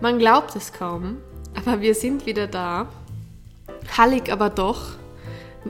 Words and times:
Man 0.00 0.18
glaubt 0.18 0.54
es 0.56 0.72
kaum, 0.72 1.18
aber 1.54 1.80
wir 1.80 1.94
sind 1.94 2.26
wieder 2.26 2.46
da. 2.46 2.88
Hallig 3.96 4.30
aber 4.30 4.50
doch. 4.50 4.96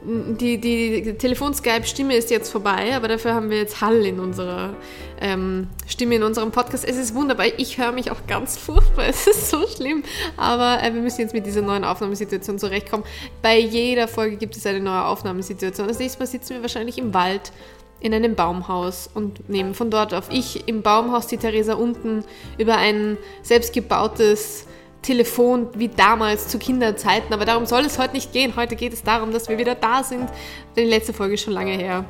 Die, 0.04 0.60
die, 0.60 1.14
Telefon-Skype-Stimme 1.14 2.14
ist 2.14 2.30
jetzt 2.30 2.50
vorbei, 2.50 2.94
aber 2.94 3.08
dafür 3.08 3.32
haben 3.32 3.48
wir 3.48 3.56
jetzt 3.56 3.80
Hall 3.80 4.04
in 4.04 4.20
unserer 4.20 4.74
ähm, 5.20 5.68
Stimme 5.86 6.16
in 6.16 6.22
unserem 6.22 6.50
Podcast. 6.50 6.84
Es 6.84 6.96
ist 6.96 7.14
wunderbar. 7.14 7.46
Ich 7.56 7.78
höre 7.78 7.92
mich 7.92 8.10
auch 8.10 8.26
ganz 8.26 8.58
furchtbar. 8.58 9.04
Es 9.08 9.26
ist 9.26 9.48
so 9.48 9.66
schlimm. 9.66 10.02
Aber 10.36 10.82
äh, 10.82 10.92
wir 10.92 11.00
müssen 11.00 11.22
jetzt 11.22 11.32
mit 11.32 11.46
dieser 11.46 11.62
neuen 11.62 11.84
Aufnahmesituation 11.84 12.58
zurechtkommen. 12.58 13.04
Bei 13.40 13.58
jeder 13.58 14.06
Folge 14.06 14.36
gibt 14.36 14.56
es 14.56 14.66
eine 14.66 14.80
neue 14.80 15.04
Aufnahmesituation. 15.04 15.88
Das 15.88 15.98
nächste 15.98 16.18
Mal 16.18 16.26
sitzen 16.26 16.50
wir 16.54 16.62
wahrscheinlich 16.62 16.98
im 16.98 17.14
Wald 17.14 17.52
in 18.00 18.14
einem 18.14 18.34
Baumhaus 18.34 19.08
und 19.12 19.48
nehmen 19.48 19.74
von 19.74 19.90
dort 19.90 20.14
auf. 20.14 20.28
Ich 20.30 20.68
im 20.68 20.82
Baumhaus, 20.82 21.26
die 21.26 21.38
Theresa 21.38 21.74
unten 21.74 22.24
über 22.58 22.76
ein 22.76 23.16
selbstgebautes 23.42 24.66
Telefon 25.02 25.68
wie 25.74 25.88
damals 25.88 26.48
zu 26.48 26.58
Kinderzeiten. 26.58 27.32
Aber 27.32 27.44
darum 27.44 27.66
soll 27.66 27.84
es 27.84 27.98
heute 27.98 28.14
nicht 28.14 28.32
gehen. 28.32 28.54
Heute 28.56 28.76
geht 28.76 28.92
es 28.92 29.02
darum, 29.02 29.32
dass 29.32 29.48
wir 29.48 29.58
wieder 29.58 29.74
da 29.74 30.02
sind. 30.02 30.28
Denn 30.76 30.84
die 30.84 30.90
letzte 30.90 31.12
Folge 31.12 31.34
ist 31.34 31.42
schon 31.42 31.54
lange 31.54 31.72
her. 31.72 32.04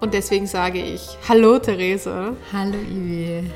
Und 0.00 0.14
deswegen 0.14 0.46
sage 0.46 0.82
ich 0.82 1.16
Hallo 1.28 1.58
Theresa. 1.58 2.34
Hallo 2.52 2.76
Ivi. 2.76 3.50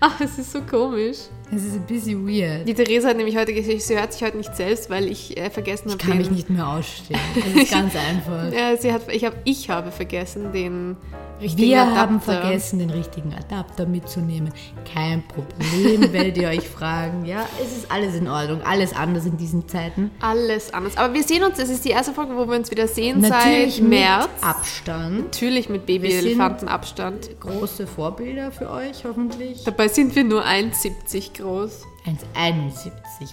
Ach, 0.00 0.20
es 0.20 0.38
ist 0.38 0.52
so 0.52 0.62
komisch. 0.62 1.18
Es 1.52 1.64
ist 1.64 1.74
ein 1.74 1.82
bisschen 1.82 2.28
weird. 2.28 2.68
Die 2.68 2.74
Theresa 2.74 3.08
hat 3.08 3.16
nämlich 3.16 3.36
heute 3.36 3.52
gesagt, 3.52 3.80
sie 3.82 3.98
hört 3.98 4.12
sich 4.12 4.22
heute 4.22 4.36
nicht 4.36 4.54
selbst, 4.54 4.88
weil 4.88 5.08
ich 5.08 5.36
äh, 5.36 5.50
vergessen 5.50 5.90
habe. 5.90 6.00
Ich 6.00 6.08
kann 6.08 6.18
mich 6.18 6.30
nicht 6.30 6.48
mehr 6.48 6.68
ausstehen. 6.68 7.18
Das 7.34 7.62
ist 7.64 7.70
ganz 7.72 7.94
einfach. 7.96 8.52
ja, 8.52 8.76
sie 8.76 8.92
hat, 8.92 9.02
ich, 9.12 9.24
hab, 9.24 9.34
ich 9.44 9.68
habe 9.68 9.90
vergessen, 9.90 10.52
den 10.52 10.96
richtigen 11.40 11.68
Wir 11.70 11.82
Adapter. 11.82 12.00
haben 12.00 12.20
vergessen, 12.20 12.78
den 12.78 12.90
richtigen 12.90 13.34
Adapter 13.34 13.86
mitzunehmen. 13.86 14.52
Kein 14.94 15.24
Problem, 15.26 16.12
werdet 16.12 16.36
ihr 16.36 16.48
euch 16.50 16.68
fragen. 16.68 17.24
Ja, 17.24 17.46
es 17.60 17.76
ist 17.78 17.90
alles 17.90 18.14
in 18.14 18.28
Ordnung. 18.28 18.60
Alles 18.62 18.94
anders 18.94 19.26
in 19.26 19.36
diesen 19.36 19.66
Zeiten. 19.66 20.10
Alles 20.20 20.72
anders. 20.72 20.96
Aber 20.98 21.14
wir 21.14 21.22
sehen 21.24 21.42
uns, 21.42 21.58
es 21.58 21.70
ist 21.70 21.84
die 21.84 21.90
erste 21.90 22.12
Folge, 22.12 22.36
wo 22.36 22.46
wir 22.46 22.56
uns 22.56 22.70
wieder 22.70 22.86
sehen 22.86 23.22
Natürlich 23.22 23.76
seit 23.76 23.84
März. 23.84 24.28
mit 24.36 24.44
Abstand. 24.44 25.18
Natürlich 25.24 25.68
mit 25.68 25.86
Babyelefantenabstand. 25.86 27.40
Große 27.40 27.86
Vorbilder 27.88 28.52
für 28.52 28.70
euch, 28.70 29.04
hoffentlich. 29.04 29.64
Dabei 29.64 29.88
sind 29.88 30.14
wir 30.14 30.22
nur 30.24 30.44
1,70 30.44 31.39
groß. 31.40 31.86
1,71 32.06 32.90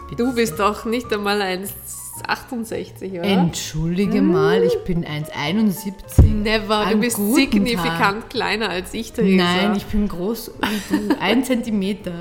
bitte. 0.09 0.23
Du 0.23 0.33
bist 0.35 0.59
doch 0.59 0.85
nicht 0.85 1.11
einmal 1.13 1.41
1,68, 1.41 3.11
oder? 3.19 3.23
Entschuldige 3.23 4.17
Hm. 4.19 4.31
mal, 4.31 4.63
ich 4.63 4.77
bin 4.83 5.05
1,71. 5.05 5.93
Never, 6.25 6.83
du 6.85 6.91
An 6.93 6.99
bist 6.99 7.17
guten 7.17 7.35
signifikant 7.35 8.21
Tag. 8.21 8.29
kleiner 8.29 8.69
als 8.69 8.93
ich, 8.93 9.13
Theresa. 9.13 9.43
Nein, 9.43 9.75
ich 9.77 9.85
bin 9.85 10.07
groß 10.07 10.51
wie 10.89 10.97
du. 11.09 11.19
Ein 11.21 11.43
Zentimeter. 11.43 12.13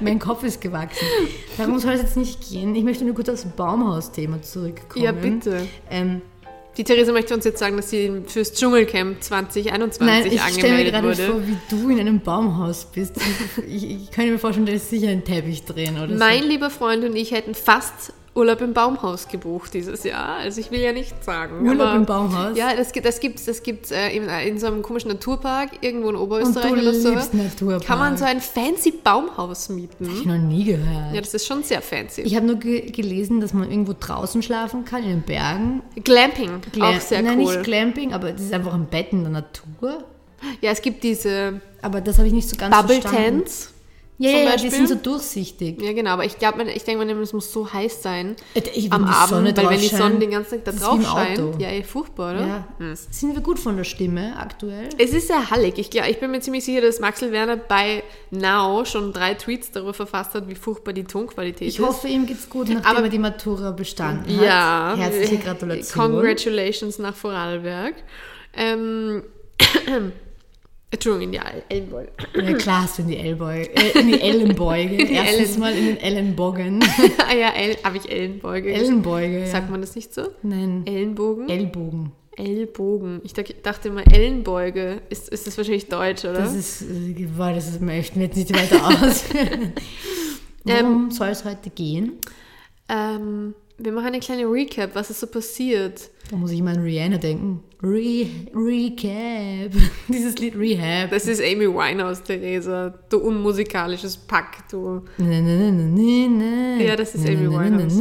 Mein 0.00 0.18
Kopf 0.18 0.42
ist 0.44 0.60
gewachsen. 0.60 1.06
Darum 1.58 1.78
soll 1.78 1.92
es 1.92 2.02
jetzt 2.02 2.16
nicht 2.16 2.48
gehen. 2.48 2.74
Ich 2.74 2.84
möchte 2.84 3.04
nur 3.04 3.14
kurz 3.14 3.28
aufs 3.28 3.44
Baumhaus-Thema 3.44 4.42
zurückkommen. 4.42 5.04
Ja, 5.04 5.12
bitte. 5.12 5.66
Ähm, 5.90 6.22
Die 6.76 6.84
Theresa 6.84 7.12
möchte 7.12 7.34
uns 7.34 7.44
jetzt 7.44 7.58
sagen, 7.58 7.76
dass 7.76 7.90
sie 7.90 8.22
fürs 8.26 8.52
Dschungelcamp 8.54 9.22
2021 9.22 10.00
nein, 10.00 10.26
ich 10.26 10.40
stelle 10.40 10.72
mir 10.72 10.90
angemeldet 10.90 10.92
gerade 10.92 11.08
wurde. 11.08 11.26
vor, 11.26 11.46
wie 11.46 11.56
du 11.68 11.90
in 11.90 12.00
einem 12.00 12.20
Baumhaus 12.20 12.86
bist. 12.86 13.16
Ich, 13.66 13.90
ich 13.90 14.10
kann 14.10 14.30
mir 14.30 14.38
vorstellen, 14.38 14.66
da 14.66 14.72
ist 14.72 14.88
sicher 14.90 15.08
ein 15.08 15.24
Teppich 15.24 15.64
drin 15.64 15.96
oder 15.98 16.14
Mein 16.14 16.42
so. 16.42 16.48
lieber 16.48 16.70
Freund 16.70 17.04
und 17.04 17.16
ich 17.16 17.32
hätten 17.32 17.54
fast 17.54 18.12
Urlaub 18.32 18.60
im 18.60 18.72
Baumhaus 18.72 19.26
gebucht 19.26 19.74
dieses 19.74 20.04
Jahr. 20.04 20.36
Also 20.36 20.60
ich 20.60 20.70
will 20.70 20.78
ja 20.80 20.92
nicht 20.92 21.24
sagen. 21.24 21.66
Urlaub 21.66 21.88
aber, 21.88 21.96
im 21.96 22.06
Baumhaus? 22.06 22.56
Ja, 22.56 22.74
das, 22.76 22.92
gibt- 22.92 23.04
das 23.04 23.18
gibt 23.18 23.40
es 23.40 23.46
das 23.46 23.62
gibt's, 23.64 23.90
äh, 23.90 24.10
in, 24.10 24.28
in 24.28 24.58
so 24.58 24.68
einem 24.68 24.82
komischen 24.82 25.10
Naturpark 25.10 25.70
irgendwo 25.80 26.10
in 26.10 26.16
Oberösterreich 26.16 26.72
oder 26.72 26.94
so. 26.94 27.10
Naturpark. 27.32 27.84
Kann 27.84 27.98
man 27.98 28.16
so 28.16 28.24
ein 28.24 28.40
fancy 28.40 28.92
Baumhaus 28.92 29.68
mieten. 29.68 30.06
Hab 30.08 30.14
ich 30.14 30.24
noch 30.26 30.38
nie 30.38 30.62
gehört. 30.64 31.12
Ja, 31.12 31.20
das 31.20 31.34
ist 31.34 31.44
schon 31.46 31.64
sehr 31.64 31.82
fancy. 31.82 32.22
Ich 32.22 32.36
habe 32.36 32.46
nur 32.46 32.54
ge 32.56 32.90
gelesen, 32.92 33.40
dass 33.40 33.52
man 33.52 33.68
irgendwo 33.68 33.94
draußen 33.98 34.42
schlafen 34.42 34.84
kann, 34.84 35.02
in 35.02 35.08
den 35.08 35.22
Bergen. 35.22 35.82
Glamping, 36.04 36.60
Glam- 36.72 36.96
auch 36.96 37.00
sehr 37.00 37.22
Nein, 37.22 37.40
cool. 37.40 37.52
nicht 37.56 37.64
Glamping, 37.64 38.12
aber 38.12 38.30
das 38.30 38.42
ist 38.42 38.52
einfach 38.52 38.74
ein 38.74 38.86
Bett 38.86 39.08
in 39.12 39.22
der 39.22 39.32
Natur. 39.32 40.04
Ja, 40.60 40.70
es 40.70 40.80
gibt 40.80 41.02
diese 41.02 41.60
Aber 41.82 42.00
das 42.00 42.16
habe 42.18 42.28
ich 42.28 42.32
nicht 42.32 42.48
so 42.48 42.56
ganz 42.56 42.74
Bubble 42.76 43.00
verstanden. 43.00 43.38
Tents. 43.40 43.72
Ja, 44.22 44.30
ja, 44.30 44.50
Beispiel. 44.50 44.68
die 44.70 44.76
sind 44.76 44.88
so 44.88 44.94
durchsichtig. 44.96 45.80
Ja, 45.80 45.94
genau, 45.94 46.10
aber 46.10 46.26
ich 46.26 46.38
glaube, 46.38 46.62
ich 46.70 46.84
denke 46.84 47.02
mir, 47.06 47.18
es 47.22 47.32
muss 47.32 47.50
so 47.52 47.72
heiß 47.72 48.02
sein 48.02 48.36
Äh, 48.54 48.60
ich- 48.74 48.92
am 48.92 49.04
Abend, 49.04 49.56
weil 49.56 49.70
wenn 49.70 49.80
die 49.80 49.86
Sonne 49.88 50.18
den 50.18 50.30
ganzen 50.32 50.62
Tag 50.62 50.64
da 50.66 50.72
drauf 50.72 51.02
scheint, 51.02 51.40
Auto. 51.40 51.54
ja, 51.58 51.70
eh, 51.70 51.82
furchtbar, 51.82 52.34
oder? 52.34 52.46
Ja. 52.80 52.94
Sind 53.10 53.34
wir 53.34 53.40
gut 53.40 53.58
von 53.58 53.78
der 53.78 53.84
Stimme 53.84 54.36
aktuell? 54.38 54.90
Es 54.98 55.12
ist 55.14 55.28
sehr 55.28 55.50
hallig. 55.50 55.78
Ich, 55.78 55.88
glaub, 55.88 56.06
ich 56.06 56.20
bin 56.20 56.30
mir 56.32 56.40
ziemlich 56.40 56.64
sicher, 56.66 56.82
dass 56.82 57.00
Maxel 57.00 57.32
Werner 57.32 57.56
bei 57.56 58.02
Now 58.30 58.84
schon 58.84 59.14
drei 59.14 59.32
Tweets 59.32 59.70
darüber 59.70 59.94
verfasst 59.94 60.34
hat, 60.34 60.46
wie 60.48 60.54
furchtbar 60.54 60.92
die 60.92 61.04
Tonqualität 61.04 61.66
Ich 61.66 61.78
ist. 61.78 61.84
hoffe, 61.86 62.06
ihm 62.08 62.26
geht's 62.26 62.50
gut, 62.50 62.68
nachdem 62.68 62.84
Aber- 62.84 63.02
er 63.04 63.08
die 63.08 63.18
Matura 63.18 63.70
bestanden 63.70 64.36
hat. 64.36 64.44
ja, 64.44 64.94
Herzliche 64.98 65.38
Gratulation. 65.38 65.98
Congratulations 66.12 66.98
nach 66.98 67.14
Vorarlberg. 67.14 67.94
Ähm, 68.54 69.22
Entschuldigung, 70.92 71.32
in 71.32 71.32
die 71.32 71.38
El- 71.38 71.62
Ellenbeuge. 71.68 72.10
Ja, 72.34 72.52
klar 72.54 72.88
in 72.98 73.06
die 73.06 73.16
Ellbeuge, 73.16 73.70
äh, 73.76 73.98
in 74.00 74.08
die 74.08 74.20
Ellenbeuge. 74.20 74.96
die 75.06 75.12
Erstens 75.12 75.50
Ellen. 75.50 75.60
mal 75.60 75.72
in 75.76 75.86
den 75.86 75.96
Ellenbogen. 75.98 76.80
ah 77.28 77.34
ja, 77.34 77.50
El 77.50 77.76
habe 77.84 77.96
ich 77.96 78.10
Ellenbeuge. 78.10 78.72
Ellenbeuge. 78.72 79.46
Sagt 79.46 79.70
man 79.70 79.80
das 79.80 79.94
nicht 79.94 80.12
so? 80.12 80.22
Nein. 80.42 80.82
Ellenbogen? 80.86 81.48
Ellbogen. 81.48 82.12
Ellbogen. 82.36 83.20
Ich 83.22 83.32
dacht- 83.34 83.54
dachte 83.64 83.88
immer 83.88 84.02
Ellenbeuge. 84.12 85.02
Ist, 85.10 85.28
ist 85.28 85.46
das 85.46 85.56
wahrscheinlich 85.56 85.86
Deutsch, 85.88 86.24
oder? 86.24 86.34
Das 86.40 86.54
ist, 86.54 86.84
boah, 87.36 87.52
das 87.52 87.68
ist, 87.68 87.80
möchten 87.80 88.18
wir 88.18 88.26
jetzt 88.26 88.36
nicht 88.36 88.52
weiter 88.52 88.84
ausführen. 88.86 89.72
Worum 90.64 91.10
soll 91.10 91.28
es 91.28 91.44
heute 91.44 91.70
gehen? 91.70 92.14
ähm, 92.88 93.54
wir 93.82 93.92
machen 93.92 94.06
eine 94.08 94.20
kleine 94.20 94.44
Recap, 94.44 94.94
was 94.94 95.10
ist 95.10 95.20
so 95.20 95.26
passiert. 95.26 96.10
Da 96.30 96.36
muss 96.36 96.50
ich 96.52 96.58
immer 96.60 96.70
an 96.72 96.80
Rihanna 96.80 97.16
denken. 97.18 97.62
Re 97.82 98.26
Recap. 98.54 99.72
Dieses 100.08 100.36
Lied 100.38 100.54
Rehab. 100.56 101.10
Das 101.10 101.26
ist 101.26 101.40
Amy 101.40 101.66
Winehouse, 101.66 102.22
Theresa. 102.22 102.92
Du 103.08 103.18
unmusikalisches 103.18 104.16
Pack, 104.16 104.68
du. 104.70 105.02
Na, 105.18 105.40
na, 105.40 105.70
na. 105.70 106.82
Ja, 106.82 106.94
das 106.94 107.14
ist 107.14 107.26
Amy 107.26 107.50
Winehouse. 107.50 107.98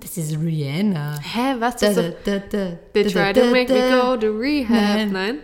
Das 0.00 0.16
ist 0.16 0.36
Rihanna. 0.40 1.20
Hä, 1.22 1.54
was? 1.58 1.76
Da, 1.76 1.86
Das 1.92 1.96
da, 1.96 2.02
da, 2.24 2.38
da, 2.50 2.78
They 2.92 3.04
try 3.04 3.32
to 3.32 3.50
make 3.50 3.72
me 3.72 3.90
go 3.90 4.16
to 4.16 4.28
rehab. 4.36 4.70
Nein. 4.70 5.12
Nein? 5.12 5.38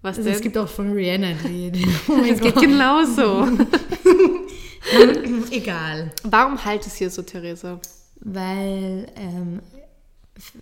Was 0.00 0.16
Also, 0.18 0.28
denn? 0.28 0.36
es 0.36 0.40
gibt 0.40 0.56
auch 0.56 0.68
von 0.68 0.92
Rihanna 0.92 1.26
ein 1.28 1.38
Lied. 1.46 1.76
Oh 2.08 2.12
Es 2.30 2.40
geht 2.40 2.54
genauso. 2.56 3.48
Egal. 5.50 6.12
Warum 6.22 6.64
halt 6.64 6.86
es 6.86 6.96
hier 6.96 7.10
so, 7.10 7.22
Theresa? 7.22 7.80
Weil, 8.20 9.06
ähm, 9.16 9.60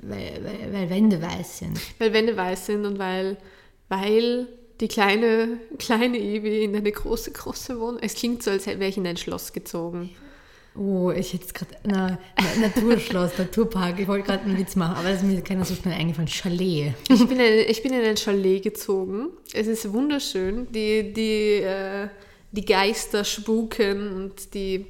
weil, 0.02 0.44
weil, 0.44 0.72
weil 0.72 0.90
Wände 0.90 1.20
weiß 1.20 1.58
sind. 1.58 1.80
Weil 1.98 2.12
Wände 2.12 2.36
weiß 2.36 2.66
sind 2.66 2.84
und 2.84 2.98
weil, 2.98 3.36
weil 3.88 4.48
die 4.80 4.88
kleine, 4.88 5.58
kleine 5.78 6.18
Evi 6.18 6.64
in 6.64 6.76
eine 6.76 6.92
große, 6.92 7.32
große 7.32 7.80
Wohnung. 7.80 7.98
Es 8.02 8.14
klingt 8.14 8.42
so, 8.42 8.50
als 8.50 8.66
wäre 8.66 8.86
ich 8.86 8.96
in 8.96 9.06
ein 9.06 9.16
Schloss 9.16 9.52
gezogen. 9.52 10.10
Oh, 10.78 11.10
ich 11.10 11.32
hätte 11.32 11.44
jetzt 11.44 11.54
gerade, 11.54 11.74
na, 11.84 12.18
na, 12.36 12.66
Naturschloss, 12.66 13.38
Naturpark, 13.38 13.98
ich 13.98 14.06
wollte 14.06 14.26
gerade 14.26 14.44
einen 14.44 14.58
Witz 14.58 14.76
machen, 14.76 14.96
aber 14.96 15.08
das 15.08 15.22
ist 15.22 15.24
mir 15.24 15.40
keiner 15.40 15.64
so 15.64 15.74
schnell 15.74 15.94
eingefallen. 15.94 16.28
Chalet. 16.28 16.92
Ich 17.08 17.26
bin, 17.26 17.40
in, 17.40 17.64
ich 17.66 17.82
bin 17.82 17.94
in 17.94 18.04
ein 18.04 18.16
Chalet 18.18 18.62
gezogen. 18.62 19.28
Es 19.54 19.66
ist 19.66 19.90
wunderschön. 19.90 20.70
Die, 20.72 21.14
die, 21.14 21.62
äh, 21.62 22.08
die 22.52 22.64
Geister 22.64 23.24
spuken 23.24 24.12
und 24.12 24.52
die. 24.52 24.86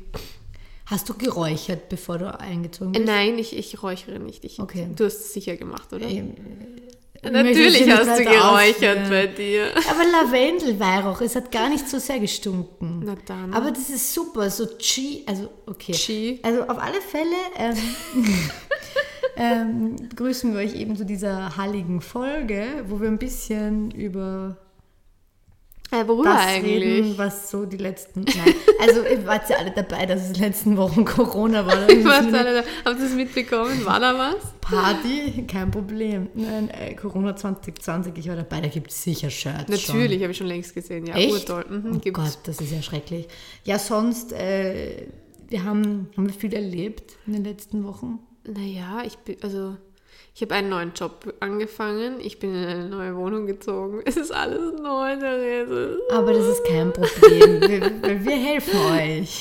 Hast 0.86 1.08
du 1.08 1.14
geräuchert, 1.14 1.88
bevor 1.88 2.19
du 2.19 2.38
eingezogen 2.38 2.92
bist? 2.92 3.04
nein, 3.04 3.38
ich, 3.38 3.56
ich 3.56 3.82
räuchere 3.82 4.19
nicht. 4.20 4.44
Ich, 4.44 4.60
Okay. 4.60 4.88
Du 4.94 5.04
hast 5.04 5.16
es 5.16 5.32
sicher 5.32 5.56
gemacht, 5.56 5.92
oder? 5.92 6.06
Ähm, 6.06 6.34
Natürlich 7.22 7.91
hast 7.91 8.20
du 8.20 8.24
geräuchert 8.24 8.98
ausführen. 8.98 9.10
bei 9.10 9.26
dir. 9.26 9.66
Aber 9.91 10.04
Lavendelweihrauch, 10.04 11.20
es 11.22 11.34
hat 11.34 11.50
gar 11.50 11.69
nicht 11.69 11.88
so 11.88 11.98
sehr 11.98 12.20
gestunken. 12.20 13.02
Na 13.04 13.16
dann. 13.26 13.52
Aber 13.52 13.70
das 13.72 13.91
ist 13.91 14.14
super, 14.14 14.48
so 14.48 14.66
Chi, 14.78 15.24
also 15.27 15.48
okay. 15.66 15.92
Chi. 15.92 16.41
Also 16.42 16.62
auf 16.62 16.78
alle 16.78 17.00
Fälle 17.00 17.36
ähm, 17.59 17.77
ähm, 19.36 19.97
begrüßen 20.09 20.53
wir 20.53 20.60
euch 20.60 20.74
eben 20.77 20.97
zu 20.97 21.04
dieser 21.04 21.56
halligen 21.56 22.00
Folge, 22.00 22.84
wo 22.86 23.00
wir 23.00 23.09
ein 23.09 23.18
bisschen 23.18 23.91
über 23.91 24.56
Äh, 25.92 26.06
worüber 26.09 26.30
das 26.30 26.47
eigentlich? 26.47 26.83
reden, 26.83 27.18
was 27.18 27.48
so 27.50 27.65
die 27.65 27.77
letzten. 27.77 28.22
Nein, 28.22 28.54
also 28.80 29.03
ihr 29.03 29.24
wart 29.24 29.48
ja 29.48 29.56
alle 29.59 29.71
dabei, 29.71 30.04
dass 30.06 30.22
es 30.22 30.27
in 30.28 30.33
den 30.34 30.42
letzten 30.42 30.77
Wochen 30.77 31.04
Corona 31.04 31.65
war. 31.65 31.77
Da 31.86 31.92
Ich 31.92 32.04
wir 32.04 32.12
alle, 32.12 32.65
habt 32.84 32.98
ihr 32.98 33.06
es 33.06 33.12
mitbekommen? 33.15 33.84
War 33.86 34.00
da 34.00 34.18
was? 34.18 34.36
Party, 34.60 35.44
kein 35.47 35.71
Problem. 35.71 36.28
Nein, 36.34 36.71
äh, 36.71 36.94
Corona 36.94 37.36
2020, 37.36 38.12
ich 38.16 38.28
war 38.28 38.34
dabei, 38.36 38.60
da 38.62 38.68
gibt 38.68 38.91
es 38.91 39.00
sicher 39.03 39.30
Shirts. 39.30 39.68
Natürlich, 39.68 40.21
habe 40.22 40.33
ich 40.33 40.38
schon 40.38 40.48
längst 40.48 40.74
gesehen. 40.74 41.06
Ja, 41.06 41.15
Echt? 41.15 41.33
urtoll. 41.33 41.65
Mhm, 41.68 41.92
Oh 41.94 41.98
gibt's. 41.98 42.18
Gott, 42.21 42.39
das 42.44 42.60
ist 42.60 42.72
ja 42.72 42.82
schrecklich. 42.82 43.28
Ja, 43.62 43.78
sonst, 43.78 44.32
äh, 44.32 45.06
wir 45.48 45.62
haben, 45.62 46.09
haben 46.16 46.27
wir 46.27 46.34
viel 46.34 46.53
erlebt 46.53 47.16
in 47.28 47.34
den 47.34 47.44
letzten 47.44 47.84
Wochen. 47.84 48.18
Naja, 48.44 49.03
ich 49.06 49.16
bin, 49.18 49.36
also, 49.42 49.77
ich 50.36 50.42
habe 50.42 50.54
einen 50.54 50.68
neuen 50.68 50.92
Job 50.94 51.33
angefangen. 51.41 52.21
Ich 52.21 52.38
bin 52.38 52.54
in 52.54 52.68
eine 52.68 52.88
neue 52.91 53.16
Wohnung 53.16 53.47
gezogen. 53.47 54.03
Es 54.04 54.18
ist 54.18 54.30
alles 54.33 54.78
neu, 54.78 55.16
Therese. 55.16 55.98
Aber 56.12 56.34
das 56.34 56.44
ist 56.47 56.65
kein 56.66 56.92
Problem, 56.92 57.60
wir, 57.62 58.03
weil 58.03 58.22
wir 58.22 58.36
helfen 58.36 58.78
euch. 58.92 59.41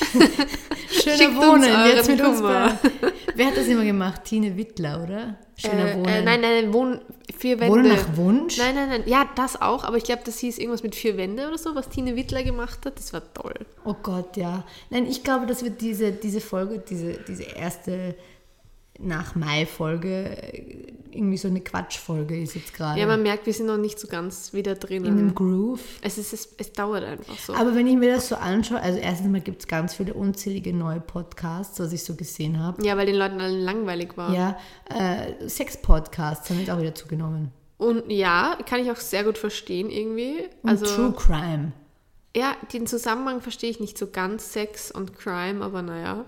Schöner 0.90 1.16
Schickt 1.16 1.36
uns 1.36 1.36
Wohnen, 1.36 1.86
jetzt 1.94 2.08
mit 2.08 2.20
uns 2.22 2.38
Kummer. 2.38 2.78
beiden. 2.82 3.12
Wer 3.34 3.46
hat 3.48 3.56
das 3.58 3.66
immer 3.66 3.84
gemacht? 3.84 4.24
Tine 4.24 4.56
Wittler, 4.56 5.02
oder? 5.04 5.38
Schöner 5.58 5.90
Äh, 5.90 5.94
Wohnen. 5.96 6.06
äh, 6.06 6.22
nein, 6.22 6.40
nein, 6.40 6.72
Wohn, 6.72 7.00
vier 7.36 7.60
Wände. 7.60 7.74
Wohnen 7.74 7.88
nach 7.88 8.16
Wunsch? 8.16 8.56
Nein, 8.56 8.74
nein, 8.74 8.88
nein. 8.88 9.02
Ja, 9.04 9.28
das 9.34 9.60
auch, 9.60 9.84
aber 9.84 9.98
ich 9.98 10.04
glaube, 10.04 10.22
das 10.24 10.38
hieß 10.38 10.56
irgendwas 10.56 10.82
mit 10.82 10.94
vier 10.94 11.18
Wände 11.18 11.46
oder 11.46 11.58
so, 11.58 11.74
was 11.74 11.90
Tine 11.90 12.16
Wittler 12.16 12.42
gemacht 12.42 12.86
hat. 12.86 12.98
Das 12.98 13.12
war 13.12 13.22
toll. 13.34 13.54
Oh 13.84 13.94
Gott, 14.02 14.38
ja. 14.38 14.64
Nein, 14.88 15.06
ich 15.06 15.22
glaube, 15.22 15.44
dass 15.44 15.62
wir 15.62 15.70
diese, 15.70 16.12
diese 16.12 16.40
Folge, 16.40 16.78
diese, 16.78 17.18
diese 17.28 17.42
erste 17.42 18.14
nach 18.98 19.34
Mai-Folge 19.34 20.42
äh, 20.52 20.92
irgendwie 21.16 21.36
so 21.38 21.48
eine 21.48 21.60
Quatschfolge 21.60 22.38
ist 22.40 22.54
jetzt 22.54 22.74
gerade. 22.74 23.00
Ja, 23.00 23.06
man 23.06 23.22
merkt, 23.22 23.46
wir 23.46 23.52
sind 23.52 23.66
noch 23.66 23.78
nicht 23.78 23.98
so 23.98 24.06
ganz 24.06 24.52
wieder 24.52 24.76
in 24.90 25.04
dem. 25.04 25.34
Groove. 25.34 25.80
Es, 26.02 26.18
ist, 26.18 26.32
es, 26.32 26.48
es 26.58 26.72
dauert 26.72 27.04
einfach 27.04 27.38
so. 27.38 27.54
Aber 27.54 27.74
wenn 27.74 27.86
ich 27.86 27.96
mir 27.96 28.14
das 28.14 28.28
so 28.28 28.36
anschaue, 28.36 28.80
also 28.80 28.98
erstens 28.98 29.28
mal 29.30 29.40
gibt 29.40 29.60
es 29.62 29.66
ganz 29.66 29.94
viele 29.94 30.14
unzählige 30.14 30.74
neue 30.74 31.00
Podcasts, 31.00 31.80
was 31.80 31.92
ich 31.92 32.04
so 32.04 32.14
gesehen 32.14 32.58
habe. 32.62 32.84
ja, 32.84 32.96
weil 32.96 33.06
den 33.06 33.16
Leuten 33.16 33.40
allen 33.40 33.60
langweilig 33.60 34.16
war. 34.16 34.32
Ja, 34.34 34.58
äh, 34.90 35.48
Sex-Podcasts 35.48 36.50
haben 36.50 36.58
jetzt 36.60 36.70
auch 36.70 36.78
wieder 36.80 36.94
zugenommen. 36.94 37.50
Und 37.78 38.10
ja, 38.10 38.58
kann 38.68 38.80
ich 38.80 38.90
auch 38.90 38.96
sehr 38.96 39.24
gut 39.24 39.38
verstehen 39.38 39.90
irgendwie. 39.90 40.44
Und 40.62 40.70
Also, 40.70 40.86
True 40.86 41.12
Crime. 41.12 41.72
ja, 42.34 42.56
den 42.72 42.86
Zusammenhang 42.86 43.40
verstehe 43.40 43.70
ich 43.70 43.80
nicht 43.80 43.98
so 43.98 44.06
ganz, 44.06 44.52
Sex 44.52 44.90
und 44.90 45.16
Crime, 45.16 45.64
aber 45.64 45.82
naja. 45.82 46.24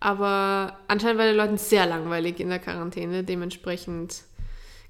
Aber 0.00 0.78
anscheinend 0.88 1.18
war 1.18 1.26
den 1.26 1.36
Leuten 1.36 1.58
sehr 1.58 1.86
langweilig 1.86 2.38
in 2.40 2.48
der 2.50 2.58
Quarantäne. 2.60 3.24
Dementsprechend 3.24 4.22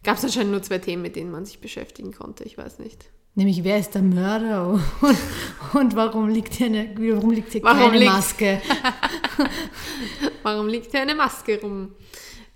gab 0.04 0.18
es 0.18 0.24
anscheinend 0.24 0.52
nur 0.52 0.62
zwei 0.62 0.78
Themen, 0.78 1.02
mit 1.02 1.16
denen 1.16 1.30
man 1.30 1.44
sich 1.46 1.60
beschäftigen 1.60 2.12
konnte. 2.12 2.44
Ich 2.44 2.58
weiß 2.58 2.78
nicht. 2.78 3.06
Nämlich, 3.34 3.62
wer 3.64 3.78
ist 3.78 3.94
der 3.94 4.02
Mörder 4.02 4.68
und, 5.00 5.16
und 5.74 5.96
warum 5.96 6.28
liegt 6.28 6.54
hier, 6.54 6.66
eine, 6.66 6.90
warum 6.98 7.30
liegt 7.30 7.52
hier 7.52 7.62
Warum 7.62 7.78
keine 7.78 7.98
liegt- 7.98 8.12
Maske? 8.12 8.60
Warum 10.42 10.68
liegt 10.68 10.90
hier 10.90 11.02
eine 11.02 11.14
Maske 11.14 11.60
rum? 11.60 11.92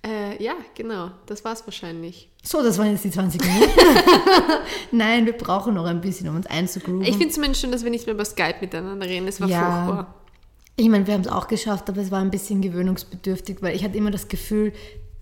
Äh, 0.05 0.43
ja, 0.43 0.55
genau, 0.75 1.11
das 1.27 1.45
war's 1.45 1.65
wahrscheinlich. 1.67 2.29
So, 2.43 2.63
das 2.63 2.77
waren 2.79 2.91
jetzt 2.91 3.05
die 3.05 3.11
20 3.11 3.41
Minuten. 3.41 3.71
Nein, 4.91 5.27
wir 5.27 5.33
brauchen 5.35 5.75
noch 5.75 5.85
ein 5.85 6.01
bisschen, 6.01 6.29
um 6.29 6.37
uns 6.37 6.47
einzugrooven. 6.47 7.03
Ich 7.03 7.17
finde 7.17 7.29
zumindest 7.29 7.61
schön, 7.61 7.71
dass 7.71 7.85
wir 7.85 7.91
nicht 7.91 8.07
mehr 8.07 8.15
über 8.15 8.25
Skype 8.25 8.57
miteinander 8.61 9.07
reden. 9.07 9.27
Das 9.27 9.41
war 9.41 9.49
Ja. 9.49 9.85
furchtbar. 9.87 10.15
Ich 10.83 10.89
meine, 10.89 11.07
wir 11.07 11.15
haben 11.15 11.21
es 11.21 11.29
auch 11.29 11.47
geschafft, 11.47 11.89
aber 11.89 12.01
es 12.01 12.11
war 12.11 12.21
ein 12.21 12.33
bisschen 12.33 12.61
gewöhnungsbedürftig, 12.61 13.59
weil 13.61 13.77
ich 13.77 13.85
hatte 13.85 13.97
immer 13.97 14.11
das 14.11 14.27
Gefühl, 14.27 14.73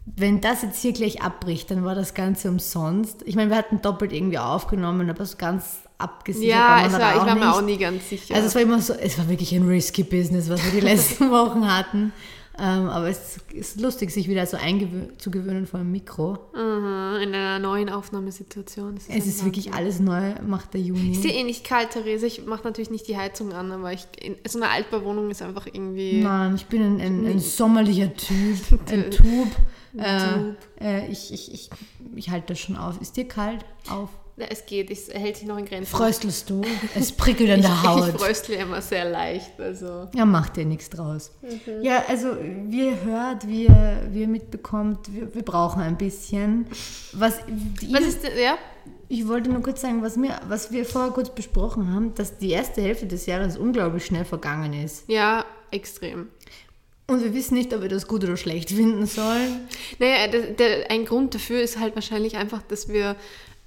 wenn 0.07 0.41
das 0.41 0.63
jetzt 0.63 0.81
hier 0.81 0.93
gleich 0.95 1.21
abbricht, 1.21 1.71
dann 1.71 1.85
war 1.85 1.95
das 1.95 2.15
Ganze 2.15 2.49
umsonst. 2.49 3.23
Ich 3.27 3.37
meine, 3.37 3.51
wir 3.51 3.59
hatten 3.59 3.83
doppelt 3.83 4.11
irgendwie 4.15 4.39
aufgenommen, 4.39 5.11
aber 5.11 5.27
so 5.27 5.37
ganz 5.37 5.81
abgesichert 5.99 6.51
Ja, 6.51 6.91
war 6.91 6.93
war, 6.99 7.15
ich 7.15 7.21
war 7.21 7.35
mir 7.35 7.35
nicht. 7.35 7.45
auch 7.55 7.61
nie 7.61 7.77
ganz 7.77 8.09
sicher. 8.09 8.35
Also 8.35 8.47
es 8.47 8.55
war 8.55 8.63
immer 8.63 8.81
so, 8.81 8.95
es 8.95 9.19
war 9.19 9.29
wirklich 9.29 9.53
ein 9.55 9.69
risky 9.69 10.03
Business, 10.03 10.49
was 10.49 10.65
wir 10.65 10.73
die 10.81 10.81
letzten 10.87 11.31
Wochen 11.31 11.71
hatten. 11.71 12.13
Ähm, 12.59 12.89
aber 12.89 13.09
es 13.09 13.39
ist 13.53 13.81
lustig, 13.81 14.11
sich 14.11 14.29
wieder 14.29 14.45
so 14.45 14.57
einzugewöhnen 14.57 15.67
vor 15.67 15.81
dem 15.81 15.93
Mikro. 15.93 16.39
Aha, 16.53 17.19
in 17.23 17.35
einer 17.35 17.59
neuen 17.59 17.89
Aufnahmesituation. 17.89 18.97
Das 18.97 19.09
Es 19.09 19.27
ist 19.27 19.45
wirklich 19.45 19.73
alles 19.73 20.01
neu, 20.01 20.35
macht 20.47 20.75
der 20.75 20.81
Juni. 20.81 21.13
Ist 21.13 21.25
dir 21.25 21.33
eh 21.33 21.45
nicht 21.45 21.65
kalt, 21.65 21.91
Therese? 21.91 22.27
Ich 22.27 22.45
mache 22.45 22.65
natürlich 22.65 22.91
nicht 22.91 23.09
die 23.09 23.17
Heizung 23.17 23.53
an, 23.53 23.73
aber 23.73 23.93
ich, 23.93 24.07
in, 24.21 24.37
so 24.47 24.59
eine 24.61 24.71
Altbauwohnung 24.71 25.31
ist 25.31 25.43
einfach 25.43 25.67
irgendwie... 25.67 26.23
Nein, 26.23 26.55
ich 26.55 26.67
bin 26.67 26.83
ein, 26.83 27.01
ein, 27.01 27.27
ein 27.27 27.39
sommerlicher 27.39 28.13
Typ, 28.15 28.59
ein 28.91 29.11
Tub. 29.11 29.49
Äh, 29.97 30.55
äh, 30.81 31.11
ich, 31.11 31.33
ich, 31.33 31.53
ich, 31.53 31.71
ich 32.15 32.31
halte 32.31 32.49
das 32.49 32.61
schon 32.61 32.77
auf. 32.77 33.01
Ist 33.01 33.17
dir 33.17 33.27
kalt? 33.27 33.65
Auf. 33.89 34.11
Es 34.49 34.65
geht, 34.67 34.91
es 34.91 35.09
hält 35.13 35.37
sich 35.37 35.47
noch 35.47 35.59
in 35.59 35.65
Grenzen. 35.67 35.91
Fröstelst 35.91 36.49
du? 36.49 36.63
Es 36.95 37.13
prickelt 37.13 37.51
an 37.51 37.63
der 37.63 37.71
Ich 37.83 37.83
Haut. 37.83 38.21
fröstle 38.21 38.57
immer 38.57 38.81
sehr 38.81 39.11
leicht, 39.11 39.59
also... 39.61 40.09
Ja, 40.15 40.25
macht 40.25 40.57
dir 40.57 40.65
nichts 40.65 40.89
draus. 40.91 41.33
Mhm. 41.43 41.83
Ja, 41.83 42.05
also 42.09 42.37
wie 42.69 42.87
ihr 42.87 43.03
hört, 43.03 43.47
wie 43.47 43.65
ihr, 43.67 44.03
wie 44.11 44.21
ihr 44.23 44.29
mitbekommt, 44.29 45.13
wir, 45.13 45.35
wir 45.35 45.43
brauchen 45.43 45.83
ein 45.83 45.99
bisschen. 45.99 46.67
Was, 47.13 47.39
die, 47.49 47.93
Was 47.93 48.03
ist 48.03 48.21
ja? 48.25 48.57
ich 49.09 49.27
wollte 49.27 49.51
nur 49.51 49.61
kurz 49.63 49.81
sagen, 49.81 50.03
was, 50.03 50.17
mir, 50.17 50.41
was 50.49 50.71
wir 50.71 50.85
vorher 50.85 51.11
kurz 51.11 51.31
besprochen 51.31 51.93
haben, 51.93 52.15
dass 52.15 52.39
die 52.39 52.51
erste 52.51 52.81
Hälfte 52.81 53.07
des 53.07 53.27
Jahres 53.27 53.59
unglaublich 53.59 54.07
schnell 54.07 54.25
vergangen 54.25 54.73
ist. 54.73 55.05
Ja, 55.09 55.45
extrem. 55.73 56.29
Und 57.09 57.25
wir 57.25 57.35
wissen 57.35 57.55
nicht, 57.55 57.75
ob 57.75 57.83
wir 57.83 57.89
das 57.89 58.07
gut 58.07 58.23
oder 58.23 58.37
schlecht 58.37 58.71
finden 58.71 59.07
sollen. 59.07 59.67
Naja, 59.99 60.29
der, 60.29 60.43
der, 60.53 60.91
ein 60.93 61.05
Grund 61.07 61.35
dafür 61.35 61.61
ist 61.61 61.81
halt 61.81 61.97
wahrscheinlich 61.97 62.37
einfach, 62.37 62.63
dass 62.63 62.89
wir 62.89 63.17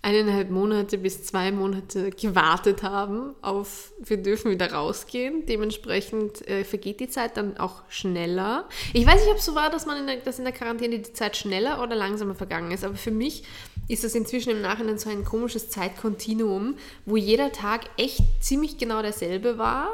eineinhalb 0.03 0.51
Monate 0.51 0.97
bis 0.97 1.23
zwei 1.23 1.51
Monate 1.51 2.11
gewartet 2.11 2.83
haben 2.83 3.33
auf, 3.41 3.93
wir 3.99 4.17
dürfen 4.17 4.51
wieder 4.51 4.71
rausgehen. 4.71 5.45
Dementsprechend 5.47 6.47
äh, 6.47 6.63
vergeht 6.63 6.99
die 6.99 7.09
Zeit 7.09 7.37
dann 7.37 7.57
auch 7.57 7.81
schneller. 7.89 8.67
Ich 8.93 9.07
weiß 9.07 9.21
nicht, 9.21 9.31
ob 9.31 9.37
es 9.37 9.45
so 9.45 9.55
war, 9.55 9.69
dass 9.69 9.85
man 9.85 9.97
in 9.97 10.07
der, 10.07 10.17
dass 10.17 10.37
in 10.37 10.43
der 10.43 10.53
Quarantäne 10.53 10.99
die 10.99 11.13
Zeit 11.13 11.37
schneller 11.37 11.81
oder 11.81 11.95
langsamer 11.95 12.35
vergangen 12.35 12.71
ist, 12.71 12.83
aber 12.83 12.95
für 12.95 13.11
mich 13.11 13.43
ist 13.87 14.03
das 14.03 14.13
inzwischen 14.13 14.51
im 14.51 14.61
Nachhinein 14.61 14.97
so 14.97 15.09
ein 15.09 15.25
komisches 15.25 15.69
Zeitkontinuum, 15.69 16.75
wo 17.05 17.17
jeder 17.17 17.51
Tag 17.51 17.85
echt 17.97 18.21
ziemlich 18.41 18.77
genau 18.77 19.01
derselbe 19.01 19.57
war. 19.57 19.89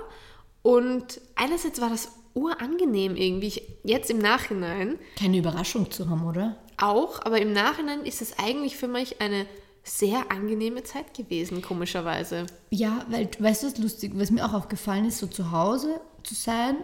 Und 0.64 1.22
einerseits 1.36 1.80
war 1.80 1.90
das 1.90 2.12
urangenehm 2.34 3.16
irgendwie, 3.16 3.48
ich, 3.48 3.64
jetzt 3.84 4.10
im 4.10 4.20
Nachhinein 4.20 5.00
Keine 5.18 5.38
Überraschung 5.38 5.90
zu 5.90 6.10
haben, 6.10 6.28
oder? 6.28 6.58
auch, 6.82 7.24
aber 7.26 7.40
im 7.42 7.54
Nachhinein 7.54 8.06
ist 8.06 8.22
es 8.22 8.38
eigentlich 8.40 8.78
für 8.78 8.88
mich 8.88 9.22
eine 9.22 9.46
sehr 9.84 10.32
angenehme 10.32 10.84
Zeit 10.84 11.14
gewesen, 11.14 11.62
komischerweise. 11.62 12.46
Ja, 12.70 13.06
weil, 13.10 13.30
weißt 13.40 13.64
du, 13.64 13.68
was 13.68 13.78
lustig, 13.78 14.12
was 14.16 14.32
mir 14.32 14.46
auch 14.46 14.54
aufgefallen 14.54 15.06
ist, 15.06 15.20
so 15.20 15.28
zu 15.28 15.52
Hause 15.52 16.00
zu 16.24 16.36
sein, 16.36 16.78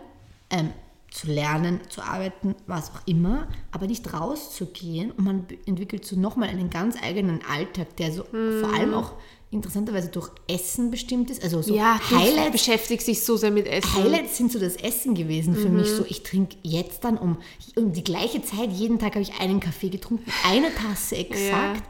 ähm, 0.50 0.72
zu 1.12 1.28
lernen, 1.28 1.80
zu 1.90 2.02
arbeiten, 2.02 2.56
was 2.68 2.92
auch 2.92 3.02
immer, 3.06 3.48
aber 3.72 3.88
nicht 3.88 4.12
rauszugehen 4.14 5.12
und 5.12 5.24
man 5.24 5.48
entwickelt 5.66 6.06
so 6.06 6.20
nochmal 6.20 6.50
einen 6.50 6.70
ganz 6.70 7.02
eigenen 7.02 7.40
Alltag, 7.50 7.96
der 7.98 8.12
so 8.12 8.24
vor 8.24 8.74
allem 8.74 8.94
auch 8.94 9.14
interessanterweise 9.56 10.10
durch 10.10 10.30
Essen 10.48 10.92
bestimmt 10.92 11.32
ist. 11.32 11.44
Also 11.44 11.62
so 11.62 11.74
du 11.74 11.80
Highlights 11.80 12.52
beschäftigst 12.52 13.08
dich 13.08 13.24
so 13.24 13.38
sehr 13.38 13.52
mit 13.52 13.68
Essen. 13.68 13.96
Highlights 13.96 14.38
sind 14.38 14.52
so 14.52 14.60
das 14.60 14.76
Essen 14.76 15.16
gewesen 15.16 15.56
für 15.56 15.70
mich. 15.70 15.90
Mhm. 15.90 15.96
So, 15.96 16.06
ich 16.08 16.24
trinke 16.24 16.58
jetzt 16.62 17.04
dann 17.04 17.18
um, 17.18 17.38
um 17.76 17.94
die 17.94 18.04
gleiche 18.04 18.44
Zeit, 18.44 18.72
jeden 18.72 19.00
Tag 19.00 19.16
habe 19.16 19.22
ich 19.22 19.40
einen 19.40 19.60
Kaffee 19.60 19.90
getrunken, 19.90 20.32
eine 20.48 20.68
Tasse 20.76 21.16
exakt. 21.16 21.84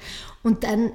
Und 0.43 0.63
dann, 0.63 0.91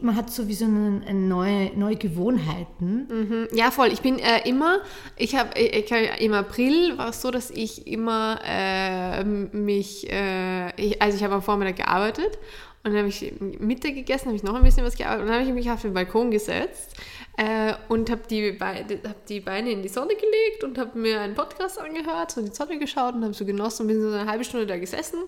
man 0.00 0.16
hat 0.16 0.30
so 0.30 0.48
wie 0.48 0.54
so 0.54 0.64
eine, 0.64 1.12
neue, 1.12 1.70
neue 1.78 1.96
Gewohnheiten. 1.96 3.46
Ja, 3.52 3.70
voll. 3.70 3.88
Ich 3.92 4.00
bin 4.00 4.18
äh, 4.18 4.48
immer, 4.48 4.78
ich 5.18 5.36
habe 5.36 5.50
im 5.60 6.32
April 6.32 6.96
war 6.96 7.10
es 7.10 7.20
so, 7.20 7.30
dass 7.30 7.50
ich 7.50 7.86
immer 7.86 8.40
äh, 8.42 9.22
mich, 9.22 10.10
äh, 10.10 10.70
ich, 10.80 11.02
also 11.02 11.14
ich 11.14 11.22
habe 11.22 11.34
am 11.34 11.42
Vormittag 11.42 11.76
gearbeitet 11.76 12.38
und 12.86 12.92
dann 12.92 12.98
habe 12.98 13.08
ich 13.08 13.34
Mittag 13.58 13.94
gegessen, 13.94 14.26
habe 14.26 14.36
ich 14.36 14.44
noch 14.44 14.54
ein 14.54 14.62
bisschen 14.62 14.84
was 14.84 14.96
gearbeitet 14.96 15.22
und 15.22 15.28
dann 15.28 15.40
habe 15.40 15.48
ich 15.48 15.54
mich 15.54 15.70
auf 15.70 15.82
den 15.82 15.92
Balkon 15.92 16.30
gesetzt 16.30 16.94
äh, 17.36 17.74
und 17.88 18.08
habe 18.10 18.22
die, 18.30 18.52
Beine- 18.52 19.00
hab 19.06 19.26
die 19.26 19.40
Beine 19.40 19.70
in 19.72 19.82
die 19.82 19.88
Sonne 19.88 20.14
gelegt 20.14 20.62
und 20.62 20.78
habe 20.78 20.96
mir 20.96 21.20
einen 21.20 21.34
Podcast 21.34 21.80
angehört, 21.80 22.30
so 22.30 22.40
in 22.40 22.46
die 22.46 22.54
Sonne 22.54 22.78
geschaut 22.78 23.14
und 23.14 23.24
habe 23.24 23.34
so 23.34 23.44
genossen 23.44 23.82
und 23.82 23.88
bin 23.88 24.00
so 24.00 24.08
eine 24.08 24.30
halbe 24.30 24.44
Stunde 24.44 24.66
da 24.66 24.78
gesessen. 24.78 25.18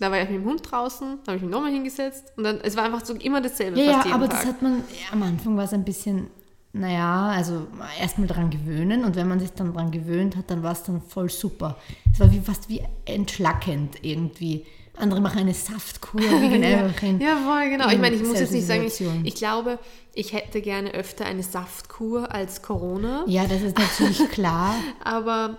Da 0.00 0.10
war 0.10 0.20
ich 0.20 0.28
mit 0.28 0.40
dem 0.40 0.44
Hund 0.44 0.68
draußen, 0.68 1.20
da 1.24 1.30
habe 1.30 1.36
ich 1.36 1.42
mich 1.42 1.52
nochmal 1.52 1.70
hingesetzt 1.70 2.32
und 2.36 2.42
dann, 2.42 2.60
es 2.62 2.76
war 2.76 2.82
einfach 2.84 3.04
so 3.04 3.14
immer 3.14 3.40
dasselbe. 3.40 3.78
Ja, 3.78 4.02
ja, 4.04 4.14
aber 4.14 4.28
Tag. 4.28 4.40
das 4.40 4.46
hat 4.46 4.60
man, 4.62 4.78
ja, 4.78 5.12
am 5.12 5.22
Anfang 5.22 5.56
war 5.56 5.64
es 5.64 5.72
ein 5.72 5.84
bisschen, 5.84 6.26
naja, 6.72 7.28
also 7.28 7.68
erstmal 8.00 8.26
dran 8.26 8.50
gewöhnen 8.50 9.04
und 9.04 9.14
wenn 9.14 9.28
man 9.28 9.38
sich 9.38 9.52
dann 9.52 9.72
dran 9.72 9.92
gewöhnt 9.92 10.34
hat, 10.36 10.50
dann 10.50 10.64
war 10.64 10.72
es 10.72 10.82
dann 10.82 11.00
voll 11.00 11.30
super. 11.30 11.78
Es 12.12 12.18
war 12.18 12.32
wie, 12.32 12.40
fast 12.40 12.68
wie 12.68 12.82
entschlackend 13.04 13.98
irgendwie. 14.02 14.66
Andere 14.96 15.20
machen 15.20 15.40
eine 15.40 15.54
Saftkur, 15.54 16.20
einfach 16.20 17.00
hin. 17.00 17.20
Ja, 17.20 17.36
voll, 17.36 17.70
genau. 17.70 17.88
Ich 17.88 17.94
in 17.94 18.00
meine, 18.00 18.16
ich 18.16 18.22
muss 18.22 18.38
jetzt 18.38 18.52
nicht 18.52 18.66
sagen, 18.66 18.84
ich, 18.84 19.00
ich 19.24 19.34
glaube, 19.34 19.78
ich 20.14 20.32
hätte 20.32 20.60
gerne 20.60 20.92
öfter 20.94 21.24
eine 21.24 21.42
Saftkur 21.42 22.32
als 22.32 22.62
Corona. 22.62 23.24
Ja, 23.26 23.46
das 23.46 23.62
ist 23.62 23.76
natürlich 23.76 24.28
klar. 24.30 24.76
Aber, 25.02 25.58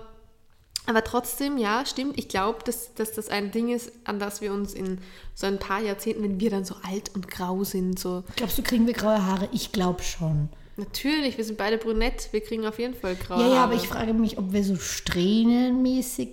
aber 0.86 1.04
trotzdem, 1.04 1.58
ja, 1.58 1.86
stimmt. 1.86 2.18
Ich 2.18 2.30
glaube, 2.30 2.60
dass, 2.64 2.94
dass 2.94 3.12
das 3.12 3.28
ein 3.28 3.52
Ding 3.52 3.70
ist, 3.70 3.92
an 4.06 4.20
das 4.20 4.40
wir 4.40 4.54
uns 4.54 4.74
in 4.74 5.00
so 5.34 5.48
ein 5.48 5.60
paar 5.60 5.82
Jahrzehnten, 5.82 6.24
wenn 6.24 6.40
wir 6.40 6.50
dann 6.50 6.64
so 6.64 6.76
alt 6.84 7.12
und 7.14 7.28
grau 7.30 7.64
sind, 7.66 8.00
so 8.00 8.24
Glaubst 8.38 8.58
du, 8.58 8.64
kriegen 8.64 8.88
wir 8.88 8.94
graue 8.94 9.26
Haare? 9.26 9.50
Ich 9.52 9.74
glaube 9.74 10.02
schon. 10.04 10.50
Natürlich, 10.78 11.38
wir 11.38 11.46
sind 11.46 11.58
beide 11.58 11.78
brünett, 11.78 12.30
wir 12.32 12.42
kriegen 12.42 12.66
auf 12.66 12.80
jeden 12.80 12.94
Fall 12.96 13.16
graue 13.16 13.42
Ja, 13.42 13.48
ja, 13.56 13.64
aber 13.64 13.74
ich 13.76 13.88
frage 13.88 14.14
mich, 14.14 14.38
ob 14.38 14.52
wir 14.54 14.64
so 14.64 14.76
strähnenmäßig. 14.76 16.30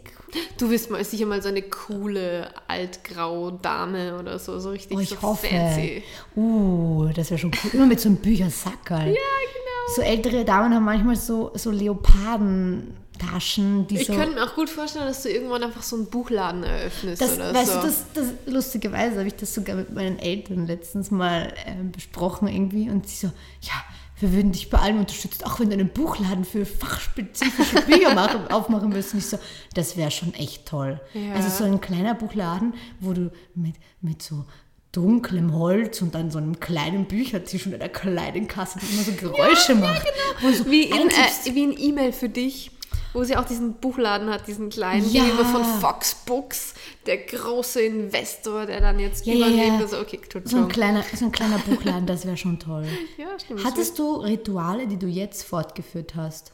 Du 0.57 0.71
wirst 0.71 0.91
mal 0.91 1.05
sicher 1.05 1.27
mal 1.27 1.43
so 1.43 1.49
eine 1.49 1.61
coole 1.63 2.49
altgrau 2.67 3.51
Dame 3.51 4.19
oder 4.19 4.39
so, 4.39 4.59
so 4.59 4.71
richtig 4.71 4.97
Oh, 4.97 5.01
ich 5.01 5.11
so 5.11 5.21
hoffe. 5.23 5.47
fancy. 5.47 6.03
Uh, 6.37 7.09
das 7.15 7.31
wäre 7.31 7.39
schon 7.39 7.53
cool. 7.65 7.71
Immer 7.75 7.87
mit 7.87 8.01
so 8.01 8.09
einem 8.09 8.17
Büchersackerl. 8.17 9.09
Ja, 9.09 9.13
genau. 9.13 9.95
So 9.95 10.01
ältere 10.03 10.45
Damen 10.47 10.75
haben 10.75 10.85
manchmal 10.85 11.17
so, 11.17 11.51
so 11.55 11.71
Leopardentaschen, 11.71 13.87
die 13.89 13.99
Ich 14.01 14.07
so. 14.07 14.15
könnte 14.15 14.35
mir 14.37 14.45
auch 14.45 14.55
gut 14.55 14.71
vorstellen, 14.71 15.07
dass 15.07 15.23
du 15.23 15.29
irgendwann 15.31 15.63
einfach 15.63 15.83
so 15.83 15.97
einen 15.97 16.07
Buchladen 16.07 16.65
eröffnest 16.65 17.21
Das, 17.21 17.35
oder 17.37 17.53
weißt 17.55 17.73
so. 17.75 17.81
du, 17.81 17.87
das, 17.87 18.05
das 18.15 18.27
lustigerweise 18.47 19.19
habe 19.19 19.29
ich 19.29 19.35
das 19.37 19.53
sogar 19.55 19.77
mit 19.77 19.93
meinen 19.95 20.19
Eltern 20.19 20.67
letztens 20.67 21.11
mal 21.11 21.53
ähm, 21.67 21.93
besprochen 21.93 22.49
irgendwie 22.49 22.89
und 22.89 23.07
sie 23.07 23.27
so, 23.27 23.33
ja, 23.61 23.75
wir 24.23 24.33
würden 24.33 24.53
dich 24.53 24.71
bei 24.71 24.79
allem 24.79 25.01
unterstützen, 25.01 25.45
auch 25.45 25.59
wenn 25.59 25.69
du 25.69 25.75
einen 25.75 25.89
Buchladen 25.89 26.45
für 26.45 26.65
fachspezifische 26.65 27.83
Bücher 27.83 28.15
machen, 28.15 28.47
aufmachen. 28.53 28.93
Und 28.93 28.97
ich 28.97 29.27
so, 29.27 29.37
das 29.75 29.97
wäre 29.97 30.13
schon 30.13 30.33
echt 30.35 30.65
toll. 30.65 31.01
Ja. 31.13 31.35
Also 31.35 31.49
so 31.49 31.65
ein 31.65 31.81
kleiner 31.81 32.15
Buchladen, 32.15 32.75
wo 33.01 33.13
du 33.13 33.33
mit, 33.57 33.75
mit 34.01 34.23
so 34.23 34.45
dunklem 34.93 35.55
Holz 35.55 36.03
und 36.03 36.15
dann 36.15 36.31
so 36.31 36.39
einem 36.39 36.61
kleinen 36.61 37.07
Büchertisch 37.07 37.67
und 37.67 37.75
einer 37.75 37.89
kleinen 37.89 38.47
Kasse, 38.47 38.79
die 38.79 38.95
immer 38.95 39.03
so 39.03 39.13
Geräusche 39.13 39.75
macht. 39.75 40.07
Wo 40.41 40.49
du 40.49 40.55
so 40.55 40.71
Wie 40.71 40.85
in, 40.85 41.09
äh, 41.09 41.55
wie 41.55 41.65
ein 41.65 41.77
E-Mail 41.77 42.13
für 42.13 42.29
dich, 42.29 42.71
wo 43.13 43.25
sie 43.25 43.37
auch 43.37 43.45
diesen 43.45 43.75
Buchladen 43.75 44.31
hat, 44.31 44.47
diesen 44.47 44.71
kleinen 44.71 45.09
Ja. 45.11 45.23
gegenüber 45.25 45.45
von 45.45 45.65
Fox 45.65 46.15
Books, 46.27 46.75
der 47.07 47.19
große 47.19 47.81
Investor, 47.83 48.67
der 48.67 48.81
dann 48.81 48.99
jetzt 48.99 49.27
Ja, 49.27 49.35
übernimmt. 49.35 49.59
ja. 49.67 49.79
Also, 49.79 49.99
okay, 50.01 50.21
tut 50.29 50.49
so 50.49 50.57
ein 50.59 50.69
kleiner, 50.69 51.05
so 51.15 51.27
ein 51.27 51.33
kleiner 51.33 51.59
Buchladen, 51.59 52.07
das 52.07 52.25
wäre 52.27 52.37
schon 52.37 52.59
toll. 52.59 52.87
Ja, 53.19 53.39
stimmt. 53.39 53.65
Hattest 53.65 53.99
du 53.99 54.17
Rituale, 54.17 54.87
die 54.87 54.97
du 54.99 55.07
jetzt 55.07 55.43
fortgeführt 55.45 56.15
hast? 56.15 56.53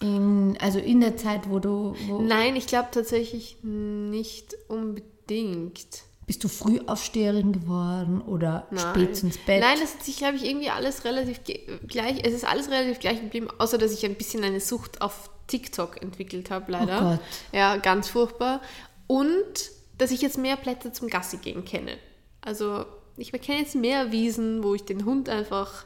In, 0.00 0.56
also 0.60 0.78
in 0.80 1.00
der 1.00 1.16
Zeit, 1.16 1.48
wo 1.48 1.58
du. 1.60 1.94
Wo, 2.08 2.20
Nein, 2.20 2.56
ich 2.56 2.66
glaube 2.66 2.88
tatsächlich 2.90 3.58
nicht 3.62 4.54
unbedingt. 4.68 6.02
bist 6.26 6.42
du 6.44 6.48
Frühaufsteherin 6.48 7.52
geworden 7.52 8.20
oder 8.20 8.66
Nein. 8.70 8.78
spät 9.06 9.22
ins 9.22 9.38
Bett? 9.38 9.60
Nein, 9.60 9.78
das 9.80 9.94
hat 9.94 10.02
sich, 10.04 10.16
glaube 10.16 10.36
ich, 10.36 10.44
irgendwie 10.44 10.70
alles 10.70 11.04
relativ 11.04 11.40
gleich. 11.86 12.24
Es 12.24 12.32
ist 12.32 12.44
alles 12.44 12.70
relativ 12.70 12.98
gleich 13.00 13.20
geblieben, 13.20 13.48
außer 13.58 13.78
dass 13.78 13.92
ich 13.92 14.04
ein 14.04 14.14
bisschen 14.14 14.42
eine 14.42 14.60
Sucht 14.60 15.00
auf 15.02 15.30
TikTok 15.52 16.00
entwickelt 16.02 16.50
habe, 16.50 16.72
leider. 16.72 16.98
Oh 17.00 17.10
Gott. 17.10 17.20
Ja, 17.52 17.76
ganz 17.76 18.08
furchtbar. 18.08 18.60
Und 19.06 19.70
dass 19.98 20.10
ich 20.10 20.22
jetzt 20.22 20.38
mehr 20.38 20.56
Plätze 20.56 20.92
zum 20.92 21.08
Gassi 21.08 21.36
gehen 21.36 21.64
kenne. 21.64 21.96
Also, 22.40 22.84
ich 23.16 23.30
kenne 23.32 23.60
jetzt 23.60 23.74
mehr 23.76 24.10
Wiesen, 24.10 24.62
wo 24.64 24.74
ich 24.74 24.84
den 24.84 25.04
Hund 25.04 25.28
einfach 25.28 25.84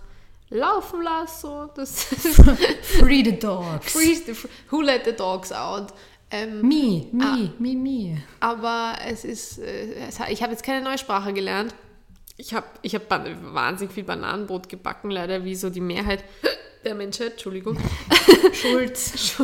laufen 0.49 1.03
lasse. 1.03 1.41
So. 1.43 1.71
Das 1.75 2.05
Free 3.01 3.25
the 3.25 3.39
dogs. 3.39 3.93
Freeze 3.93 4.23
the, 4.33 4.49
who 4.71 4.81
let 4.81 5.05
the 5.05 5.13
dogs 5.13 5.53
out? 5.53 5.89
Ähm, 6.31 6.61
Me, 6.63 7.07
me, 7.13 7.25
Ah. 7.25 7.37
me, 7.59 7.75
me. 7.77 8.23
aber 8.41 8.95
es 9.07 9.25
ist, 9.25 9.59
äh, 9.59 9.95
es, 10.09 10.19
ich 10.29 10.43
habe 10.43 10.53
jetzt 10.53 10.65
keine 10.65 10.83
neue 10.85 10.99
Sprache 10.99 11.33
gelernt. 11.33 11.75
Ich 12.37 12.53
habe 12.53 12.67
ich 12.83 12.95
hab 12.95 13.09
wahnsinnig 13.11 13.95
viel 13.95 14.05
Bananenbrot 14.05 14.69
gebacken, 14.69 15.11
leider 15.11 15.45
wie 15.45 15.55
so 15.55 15.71
die 15.71 15.81
Mehrheit 15.81 16.25
der 16.87 16.95
Menschheit, 16.95 17.33
Entschuldigung. 17.33 17.77
Schulz. 18.53 19.37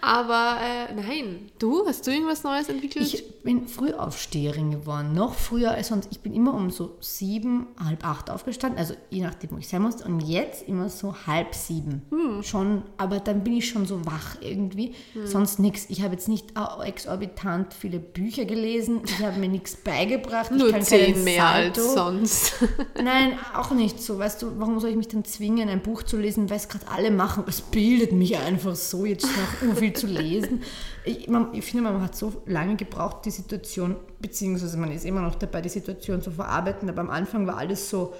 Aber 0.00 0.58
äh, 0.60 0.92
nein, 0.94 1.50
du, 1.58 1.86
hast 1.86 2.06
du 2.06 2.10
irgendwas 2.10 2.42
Neues 2.44 2.68
entwickelt? 2.68 3.06
Ich 3.06 3.40
bin 3.42 3.66
Frühaufsteherin 3.66 4.70
geworden. 4.70 5.12
Noch 5.14 5.34
früher 5.34 5.70
als 5.72 5.88
sonst. 5.88 6.08
Ich 6.10 6.20
bin 6.20 6.34
immer 6.34 6.54
um 6.54 6.70
so 6.70 6.96
sieben, 7.00 7.66
halb 7.82 8.04
acht 8.06 8.30
aufgestanden. 8.30 8.78
Also 8.78 8.94
je 9.10 9.22
nachdem, 9.22 9.52
wo 9.52 9.56
ich 9.58 9.68
sein 9.68 9.82
musste. 9.82 10.04
Und 10.04 10.20
jetzt 10.20 10.68
immer 10.68 10.88
so 10.88 11.14
halb 11.26 11.54
sieben. 11.54 12.02
Hm. 12.10 12.42
Schon, 12.42 12.82
aber 12.96 13.20
dann 13.20 13.42
bin 13.44 13.56
ich 13.56 13.68
schon 13.68 13.86
so 13.86 14.04
wach 14.04 14.36
irgendwie. 14.40 14.94
Sonst 15.24 15.58
nichts. 15.58 15.86
Ich 15.88 16.02
habe 16.02 16.14
jetzt 16.14 16.28
nicht 16.28 16.56
au- 16.56 16.82
exorbitant 16.82 17.72
viele 17.74 17.98
Bücher 18.00 18.44
gelesen. 18.44 19.00
Ich 19.04 19.18
habe 19.20 19.38
mir 19.38 19.48
nichts 19.48 19.76
beigebracht. 19.76 20.50
ich 20.50 20.58
Nur 20.58 20.70
kann 20.70 20.82
zehn 20.82 21.22
mehr 21.24 21.46
als 21.46 21.76
Salto. 21.76 21.94
sonst. 21.94 22.54
Nein, 23.02 23.38
auch 23.54 23.70
nicht 23.70 24.00
so. 24.02 24.18
Weißt 24.18 24.42
du, 24.42 24.58
warum 24.58 24.80
soll 24.80 24.90
ich 24.90 24.96
mich 24.96 25.08
dann 25.08 25.24
zwingen, 25.24 25.68
ein 25.68 25.82
Buch 25.82 26.02
zu 26.02 26.16
lesen, 26.16 26.50
weil 26.50 26.56
es 26.56 26.68
gerade 26.68 26.87
alle 26.90 27.10
machen? 27.10 27.44
Es 27.46 27.60
bildet 27.60 28.12
mich 28.12 28.36
einfach 28.36 28.76
so, 28.76 29.04
jetzt 29.04 29.26
noch 29.62 29.76
viel 29.76 29.92
zu 29.92 30.06
lesen. 30.06 30.62
Ich, 31.04 31.28
man, 31.28 31.54
ich 31.54 31.64
finde, 31.64 31.90
man 31.90 32.02
hat 32.02 32.16
so 32.16 32.42
lange 32.46 32.76
gebraucht, 32.76 33.24
die 33.24 33.30
Situation, 33.30 33.96
beziehungsweise 34.20 34.76
man 34.76 34.90
ist 34.90 35.04
immer 35.04 35.20
noch 35.20 35.34
dabei, 35.34 35.60
die 35.60 35.68
Situation 35.68 36.22
zu 36.22 36.30
verarbeiten, 36.30 36.88
aber 36.88 37.00
am 37.00 37.10
Anfang 37.10 37.46
war 37.46 37.56
alles 37.56 37.88
so, 37.88 38.14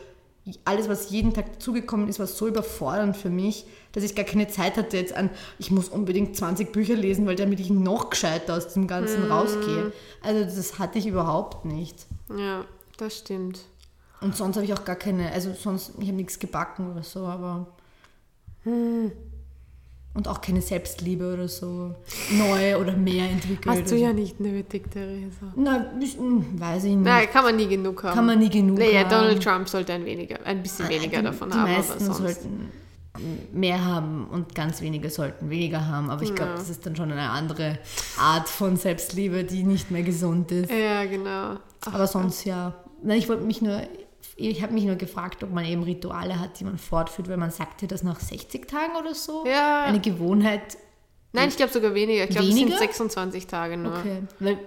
alles, 0.65 0.89
was 0.89 1.11
jeden 1.11 1.35
Tag 1.35 1.53
dazugekommen 1.53 2.09
ist, 2.09 2.19
war 2.19 2.27
so 2.27 2.47
überfordernd 2.49 3.17
für 3.17 3.29
mich, 3.29 3.67
dass 3.93 4.03
ich 4.03 4.15
gar 4.15 4.25
keine 4.25 4.49
Zeit 4.49 4.77
hatte 4.77 4.97
jetzt 4.97 5.13
an, 5.13 5.31
ich 5.59 5.71
muss 5.71 5.89
unbedingt 5.89 6.37
20 6.37 6.73
Bücher 6.73 6.95
lesen, 6.95 7.27
weil 7.27 7.37
damit 7.37 7.61
ich 7.61 7.71
noch 7.71 8.11
gescheiter 8.11 8.57
aus 8.57 8.73
dem 8.73 8.87
Ganzen 8.87 9.31
rausgehe. 9.31 9.93
Also 10.23 10.45
das 10.45 10.79
hatte 10.79 10.99
ich 10.99 11.07
überhaupt 11.07 11.65
nicht. 11.65 12.07
ja, 12.35 12.65
das 12.97 13.19
stimmt. 13.19 13.61
Und 14.21 14.37
sonst 14.37 14.57
habe 14.57 14.67
ich 14.67 14.73
auch 14.75 14.85
gar 14.85 14.97
keine, 14.97 15.31
also 15.33 15.53
sonst, 15.53 15.93
ich 16.01 16.09
habe 16.09 16.17
nichts 16.17 16.39
gebacken 16.39 16.91
oder 16.91 17.03
so, 17.03 17.21
aber. 17.21 17.67
Hm. 18.69 19.13
Und 20.15 20.27
auch 20.27 20.41
keine 20.41 20.61
Selbstliebe 20.61 21.33
oder 21.33 21.47
so 21.47 21.95
neu 22.33 22.77
oder 22.79 22.97
mehr 22.97 23.31
entwickelt. 23.31 23.67
Hast 23.83 23.91
du 23.93 23.97
ja 23.97 24.13
nicht 24.13 24.41
nötig, 24.41 24.91
Theresa. 24.91 25.53
Na, 25.55 25.93
ich- 26.01 26.17
hm, 26.17 26.59
weiß 26.59 26.85
ich 26.85 26.95
nicht. 26.97 27.05
Na, 27.05 27.25
kann 27.27 27.45
man 27.45 27.55
nie 27.55 27.69
genug 27.69 28.03
haben. 28.03 28.15
Kann 28.15 28.27
man 28.27 28.39
nie 28.41 28.49
genug 28.51 28.79
naja, 28.79 29.01
haben. 29.05 29.11
Donald 29.11 29.43
Trump 29.43 29.69
sollte 29.69 29.93
ein 29.93 30.05
weniger, 30.05 30.45
ein 30.45 30.61
bisschen 30.63 30.89
weniger 30.89 31.19
die, 31.19 31.25
davon 31.25 31.51
die 31.51 31.57
haben, 31.57 31.71
meisten 31.73 31.93
aber 31.93 32.01
sonst. 32.15 32.19
sollten 32.19 32.69
mehr 33.53 33.85
haben 33.85 34.27
und 34.29 34.55
ganz 34.57 34.81
wenige 34.81 35.09
sollten 35.11 35.51
weniger 35.51 35.87
haben. 35.87 36.11
Aber 36.11 36.23
ich 36.23 36.35
glaube, 36.35 36.53
Ja. 36.53 36.57
das 36.57 36.69
ist 36.71 36.85
dann 36.85 36.97
schon 36.97 37.13
eine 37.13 37.31
andere 37.31 37.79
Art 38.19 38.49
von 38.49 38.77
Selbstliebe, 38.77 39.45
die 39.45 39.63
nicht 39.63 39.91
mehr 39.93 40.03
gesund 40.03 40.51
ist. 40.51 40.71
Ja, 40.73 41.05
genau. 41.05 41.59
Ach, 41.85 41.95
Aber 41.95 42.07
sonst 42.09 42.45
ja. 42.45 42.75
Nein, 43.05 43.19
ich 43.19 43.29
wollte 43.29 43.45
mich 43.45 43.63
nur, 43.63 43.83
ich 44.39 44.63
habe 44.63 44.73
mich 44.73 44.85
nur 44.85 44.95
gefragt, 44.97 45.43
ob 45.43 45.53
man 45.53 45.65
eben 45.65 45.83
Rituale 45.83 46.39
hat, 46.39 46.61
die 46.61 46.65
man 46.65 46.79
fortführt, 46.79 47.29
weil 47.29 47.37
man 47.37 47.51
sagt 47.51 47.83
ja 47.83 47.89
das 47.89 48.05
nach 48.05 48.21
60 48.21 48.69
Tagen 48.69 48.97
oder 48.97 49.15
so. 49.15 49.45
Ja. 49.45 49.85
Eine 49.85 50.01
Gewohnheit. 50.01 50.79
Nein, 51.33 51.49
ich 51.49 51.57
glaube 51.57 51.73
sogar 51.73 51.95
weniger. 51.95 52.25
Ich 52.25 52.31
glaube, 52.31 52.47
es 52.47 52.55
sind 52.55 52.67
Weniger? 52.67 52.79
26 52.79 53.47
Tage 53.49 53.77
nur. 53.77 53.99
Okay. 53.99 54.23
Weil 54.39 54.59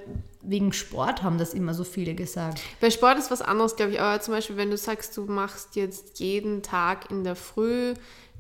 wegen 0.42 0.74
Sport 0.74 1.24
haben 1.24 1.38
das 1.38 1.54
immer 1.54 1.74
so 1.74 1.84
viele 1.84 2.14
gesagt. 2.16 2.62
Bei 2.82 2.90
Sport 2.90 3.18
ist 3.18 3.32
was 3.32 3.42
anderes, 3.42 3.76
glaube 3.76 3.94
ich. 3.94 4.02
Aber 4.02 4.20
zum 4.22 4.34
Beispiel, 4.34 4.58
wenn 4.58 4.70
du 4.70 4.78
sagst, 4.78 5.16
du 5.16 5.24
machst 5.26 5.76
jetzt 5.76 6.20
jeden 6.20 6.62
Tag 6.62 7.10
in 7.10 7.24
der 7.24 7.36
Früh 7.36 7.94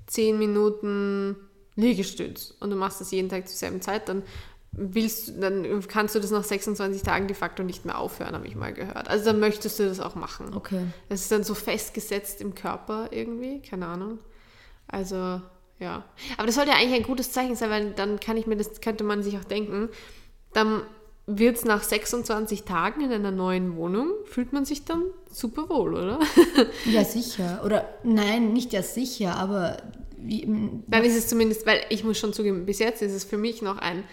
10 0.08 0.38
Minuten 0.38 1.36
Liegestütz 1.76 2.54
und 2.60 2.70
du 2.70 2.76
machst 2.76 3.00
das 3.00 3.12
jeden 3.12 3.30
Tag 3.30 3.48
zur 3.48 3.58
selben 3.58 3.82
Zeit, 3.82 4.10
dann 4.10 4.24
willst 4.74 5.28
du- 5.28 5.32
dann 5.40 5.86
kannst 5.88 6.16
du 6.16 6.20
das 6.20 6.32
nach 6.32 6.44
26 6.44 7.02
Tagen 7.04 7.28
de 7.28 7.36
facto 7.36 7.64
nicht 7.64 7.86
mehr 7.86 7.98
aufhören, 7.98 8.34
habe 8.36 8.48
ich 8.48 8.56
mal 8.56 8.74
gehört. 8.74 9.10
Also 9.10 9.26
dann 9.26 9.40
möchtest 9.40 9.80
du 9.80 9.86
das 9.86 10.00
auch 10.00 10.16
machen. 10.16 10.54
Okay. 10.56 10.86
Das 11.10 11.22
ist 11.22 11.32
dann 11.32 11.44
so 11.44 11.54
festgesetzt 11.54 12.42
im 12.42 12.56
Körper 12.56 13.10
irgendwie, 13.12 13.62
keine 13.62 13.88
Ahnung. 13.88 14.20
Also, 14.88 15.42
ja. 15.80 16.06
Aber 16.38 16.46
das 16.46 16.56
sollte 16.56 16.72
ja 16.72 16.78
eigentlich 16.78 17.00
ein 17.02 17.06
gutes 17.08 17.32
Zeichen 17.32 17.56
sein, 17.56 17.70
weil 17.70 17.92
dann 17.92 18.20
kann 18.20 18.38
ich 18.38 18.48
mir 18.48 18.56
das, 18.56 18.80
könnte 18.82 19.04
man 19.04 19.24
sich 19.24 19.38
auch 19.38 19.44
denken, 19.44 19.90
dann 20.54 20.84
wird 21.28 21.58
es 21.58 21.66
nach 21.66 21.84
26 21.84 22.64
Tagen 22.64 23.02
in 23.02 23.12
einer 23.12 23.32
neuen 23.32 23.76
Wohnung, 23.76 24.10
fühlt 24.26 24.54
man 24.54 24.66
sich 24.66 24.86
dann 24.86 25.04
super 25.32 25.70
wohl, 25.70 25.94
oder? 25.94 26.20
Ja, 26.86 27.04
sicher. 27.04 27.62
Oder 27.66 27.88
nein, 28.04 28.54
nicht 28.54 28.74
ja 28.74 28.84
sicher, 28.84 29.36
aber 29.36 29.78
wie, 30.18 30.46
Dann 30.88 31.04
ist 31.04 31.16
es 31.18 31.28
zumindest, 31.28 31.66
weil 31.66 31.82
ich 31.90 32.04
muss 32.04 32.18
schon 32.20 32.34
zugeben, 32.34 32.66
bis 32.66 32.80
jetzt 32.80 33.02
ist 33.02 33.14
es 33.14 33.24
für 33.24 33.38
mich 33.38 33.62
noch 33.62 33.78
ein 33.78 34.04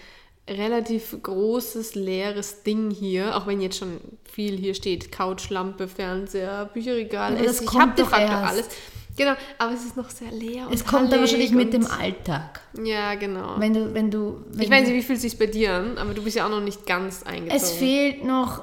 relativ 0.48 1.16
großes, 1.22 1.94
leeres 1.94 2.62
Ding 2.62 2.90
hier, 2.90 3.36
auch 3.36 3.46
wenn 3.46 3.60
jetzt 3.60 3.78
schon 3.78 4.00
viel 4.30 4.56
hier 4.56 4.74
steht, 4.74 5.12
Couch, 5.12 5.50
Lampe, 5.50 5.88
Fernseher, 5.88 6.70
Bücherregal. 6.72 7.36
Das 7.36 7.46
Es- 7.56 7.60
ich 7.62 7.66
kommt 7.66 7.82
habe 7.82 7.92
de 7.96 8.04
doch 8.04 8.10
facto 8.10 8.32
erst. 8.32 8.52
alles. 8.52 8.68
Genau, 9.16 9.32
aber 9.58 9.72
es 9.74 9.84
ist 9.84 9.96
noch 9.96 10.10
sehr 10.10 10.30
leer. 10.30 10.68
es 10.70 10.84
kommt 10.86 11.12
dann 11.12 11.18
wahrscheinlich 11.20 11.50
mit 11.50 11.72
dem 11.72 11.86
Alltag. 11.86 12.60
Ja, 12.84 13.16
genau. 13.16 13.56
Wenn 13.58 13.74
du, 13.74 13.92
wenn 13.92 14.10
du, 14.12 14.44
wenn 14.50 14.62
ich 14.62 14.70
weiß 14.70 14.86
nicht, 14.86 14.94
wie 14.96 15.02
fühlt 15.02 15.16
es 15.16 15.22
sich 15.22 15.36
bei 15.38 15.46
dir 15.46 15.72
an, 15.74 15.98
aber 15.98 16.14
du 16.14 16.22
bist 16.22 16.36
ja 16.36 16.46
auch 16.46 16.50
noch 16.50 16.60
nicht 16.60 16.86
ganz 16.86 17.24
eingezogen. 17.24 17.56
Es 17.56 17.72
fehlt 17.72 18.24
noch 18.24 18.62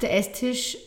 der 0.00 0.16
Esstisch. 0.16 0.78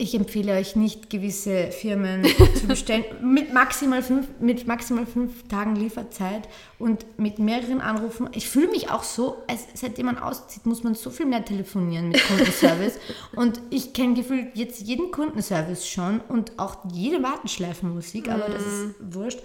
Ich 0.00 0.14
empfehle 0.14 0.54
euch 0.54 0.76
nicht, 0.76 1.10
gewisse 1.10 1.70
Firmen 1.72 2.24
zu 2.54 2.66
bestellen. 2.66 3.04
Mit 3.20 3.52
maximal, 3.52 4.02
fünf, 4.02 4.28
mit 4.40 4.66
maximal 4.66 5.04
fünf 5.04 5.46
Tagen 5.48 5.76
Lieferzeit 5.76 6.48
und 6.78 7.04
mit 7.18 7.38
mehreren 7.38 7.82
Anrufen. 7.82 8.30
Ich 8.32 8.48
fühle 8.48 8.68
mich 8.68 8.90
auch 8.90 9.02
so, 9.02 9.42
als 9.46 9.66
seitdem 9.74 10.06
man 10.06 10.16
auszieht, 10.16 10.64
muss 10.64 10.82
man 10.84 10.94
so 10.94 11.10
viel 11.10 11.26
mehr 11.26 11.44
telefonieren 11.44 12.08
mit 12.08 12.26
Kundenservice. 12.26 12.98
und 13.36 13.60
ich 13.68 13.92
kenne 13.92 14.14
gefühlt 14.14 14.56
jetzt 14.56 14.80
jeden 14.80 15.10
Kundenservice 15.10 15.86
schon 15.86 16.20
und 16.20 16.58
auch 16.58 16.78
jede 16.90 17.22
Warteschleifenmusik, 17.22 18.30
aber 18.30 18.48
das 18.48 18.62
ist 18.62 18.94
wurscht. 19.00 19.40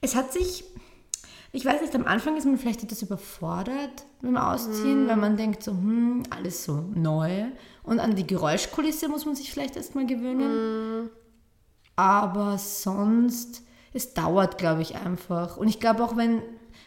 Es 0.00 0.14
hat 0.14 0.32
sich 0.32 0.62
ich 1.52 1.64
weiß 1.64 1.80
nicht, 1.80 1.94
am 1.96 2.06
Anfang 2.06 2.36
ist 2.36 2.44
man 2.44 2.58
vielleicht 2.58 2.84
etwas 2.84 3.02
überfordert 3.02 4.04
beim 4.22 4.36
Ausziehen, 4.36 5.08
weil 5.08 5.16
man 5.16 5.36
denkt 5.36 5.64
so, 5.64 5.72
hm, 5.72 6.22
alles 6.30 6.62
so 6.62 6.84
neu. 6.94 7.46
Und 7.90 7.98
an 7.98 8.14
die 8.14 8.24
Geräuschkulisse 8.24 9.08
muss 9.08 9.26
man 9.26 9.34
sich 9.34 9.50
vielleicht 9.52 9.74
erstmal 9.74 10.06
gewöhnen. 10.06 11.10
Aber 11.96 12.56
sonst, 12.56 13.62
es 13.92 14.14
dauert, 14.14 14.58
glaube 14.58 14.82
ich, 14.82 14.94
einfach. 14.94 15.56
Und 15.56 15.66
ich 15.66 15.80
glaube 15.80 16.04
auch, 16.04 16.16
wenn, 16.16 16.40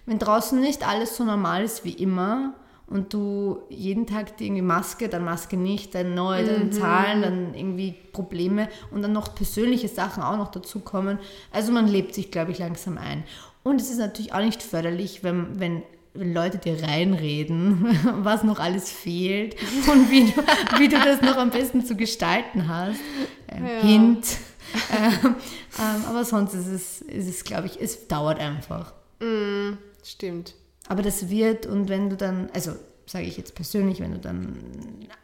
wenn 0.06 0.18
draußen 0.18 0.58
nicht 0.58 0.88
alles 0.88 1.18
so 1.18 1.26
normal 1.26 1.66
ist 1.66 1.84
wie 1.84 1.92
immer 1.92 2.54
und 2.88 3.14
du 3.14 3.64
jeden 3.68 4.08
Tag 4.08 4.38
die 4.38 4.46
irgendwie 4.46 4.62
Maske, 4.62 5.10
dann 5.10 5.26
Maske 5.26 5.58
nicht, 5.58 5.94
dann 5.94 6.16
neu, 6.16 6.46
dann 6.46 6.72
Zahlen, 6.72 7.22
dann 7.22 7.54
irgendwie 7.54 7.96
Probleme 8.14 8.70
und 8.90 9.02
dann 9.02 9.12
noch 9.12 9.36
persönliche 9.36 9.90
Sachen 9.90 10.24
auch 10.24 10.38
noch 10.38 10.52
dazukommen. 10.52 11.20
Also 11.52 11.74
man 11.74 11.86
lebt 11.86 12.16
sich, 12.16 12.32
glaube 12.32 12.54
ich, 12.54 12.60
langsam 12.60 12.98
ein. 12.98 13.26
Und 13.62 13.82
es 13.82 13.90
ist 13.90 13.98
natürlich 13.98 14.34
auch 14.34 14.40
nicht 14.40 14.64
förderlich, 14.64 15.22
wenn, 15.22 15.60
wenn 15.60 15.84
Leute 16.14 16.60
dir 16.60 16.82
reinreden, 16.84 17.98
was 18.24 18.44
noch 18.44 18.60
alles 18.60 18.92
fehlt 18.92 19.56
und 19.92 20.12
wie 20.12 20.26
du, 20.26 20.44
wie 20.80 20.88
du 20.88 20.98
das 20.98 21.22
noch 21.22 21.38
am 21.38 21.50
besten 21.50 21.84
zu 21.86 21.96
gestalten 21.96 22.68
hast. 22.68 23.00
Ähm, 23.48 23.66
Ja. 23.66 23.82
Hint. 23.82 24.38
ähm, 24.92 25.36
ähm, 25.80 26.06
aber 26.08 26.24
sonst 26.26 26.54
ist 26.54 26.68
es, 26.68 27.02
ist 27.02 27.28
es 27.28 27.44
glaube 27.44 27.68
ich, 27.68 27.80
es 27.82 28.08
dauert 28.08 28.40
einfach. 28.40 28.94
Mm, 29.20 29.74
stimmt. 30.04 30.56
Aber 30.88 31.02
das 31.02 31.30
wird, 31.30 31.66
und 31.66 31.90
wenn 31.90 32.10
du 32.10 32.18
dann, 32.18 32.50
also 32.54 32.74
sage 33.06 33.26
ich 33.26 33.38
jetzt 33.38 33.56
persönlich, 33.56 34.00
wenn 34.00 34.12
du 34.12 34.20
dann 34.20 34.58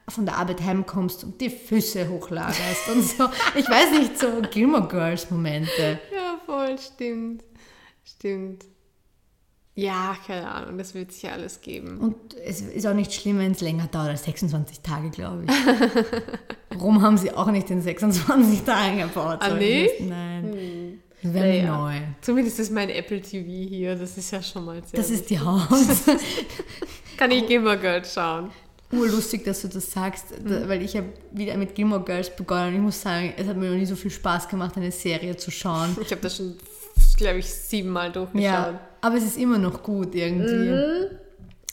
von 0.08 0.26
der 0.26 0.38
Arbeit 0.38 0.62
heimkommst 0.62 1.24
und 1.24 1.40
die 1.42 1.50
Füße 1.50 2.10
hochlagerst 2.10 2.90
und 2.94 3.04
so, 3.04 3.30
ich 3.56 3.68
weiß 3.70 3.92
nicht, 4.00 4.20
so 4.20 4.28
Gilmore 4.52 4.88
Girls 4.88 5.30
Momente. 5.32 6.00
Ja, 6.14 6.40
voll, 6.46 6.78
stimmt. 6.78 7.44
Stimmt. 8.04 8.66
Ja, 9.80 10.16
keine 10.28 10.50
Ahnung, 10.52 10.78
das 10.78 10.94
wird 10.94 11.12
sich 11.12 11.24
ja 11.24 11.32
alles 11.32 11.62
geben. 11.62 11.98
Und 12.00 12.16
es 12.46 12.62
ist 12.62 12.86
auch 12.86 12.94
nicht 12.94 13.14
schlimm, 13.14 13.40
wenn 13.40 13.52
es 13.52 13.62
länger 13.62 13.88
dauert 13.88 14.10
als 14.10 14.24
26 14.26 14.82
Tage, 14.82 15.10
glaube 15.10 15.46
ich. 15.46 15.52
Warum 16.78 17.02
haben 17.02 17.18
sie 17.18 17.32
auch 17.32 17.50
nicht 17.52 17.70
in 17.70 17.82
26 17.82 18.62
Tagen 18.64 19.00
gebaut? 19.00 19.38
Ah, 19.42 19.54
nee? 19.56 19.90
Nein. 20.00 21.02
Das 21.22 21.34
wäre 21.34 21.48
Naja. 21.48 21.78
neu. 21.78 21.96
Zumindest 22.22 22.60
ist 22.60 22.72
mein 22.72 22.90
Apple 22.90 23.22
TV 23.22 23.46
hier, 23.50 23.96
das 23.96 24.18
ist 24.18 24.32
ja 24.32 24.42
schon 24.42 24.66
mal 24.66 24.82
sehr 24.86 25.00
Das 25.00 25.10
ist 25.10 25.30
die 25.30 25.40
Haus. 25.40 25.60
Kann 27.18 27.32
ich 27.32 27.46
Gilmore 27.48 27.78
Girls 27.78 28.14
schauen. 28.14 28.52
Urlustig, 28.92 29.44
dass 29.44 29.62
du 29.62 29.68
das 29.68 29.92
sagst, 29.92 30.28
da, 30.44 30.68
weil 30.68 30.82
ich 30.82 30.96
habe 30.96 31.08
wieder 31.32 31.56
mit 31.58 31.76
Gilmore 31.76 32.04
Girls 32.04 32.36
begonnen 32.36 32.70
und 32.70 32.76
ich 32.76 32.82
muss 32.82 33.02
sagen, 33.02 33.34
es 33.38 33.48
hat 33.48 33.56
mir 33.56 33.70
noch 33.70 33.76
nie 33.78 33.86
so 33.86 33.96
viel 33.96 34.10
Spaß 34.10 34.48
gemacht, 34.48 34.78
eine 34.78 34.92
Serie 34.92 35.36
zu 35.38 35.52
schauen. 35.52 35.96
Ich 36.02 36.10
habe 36.12 36.22
das 36.22 36.38
schon, 36.38 36.56
glaube 37.20 37.40
ich, 37.40 37.54
siebenmal 37.54 38.12
durchgeschaut. 38.12 38.44
Ja, 38.44 38.80
aber 39.02 39.16
es 39.16 39.24
ist 39.24 39.38
immer 39.38 39.58
noch 39.58 39.84
gut 39.84 40.16
irgendwie. 40.16 40.72
Mhm. 40.72 41.20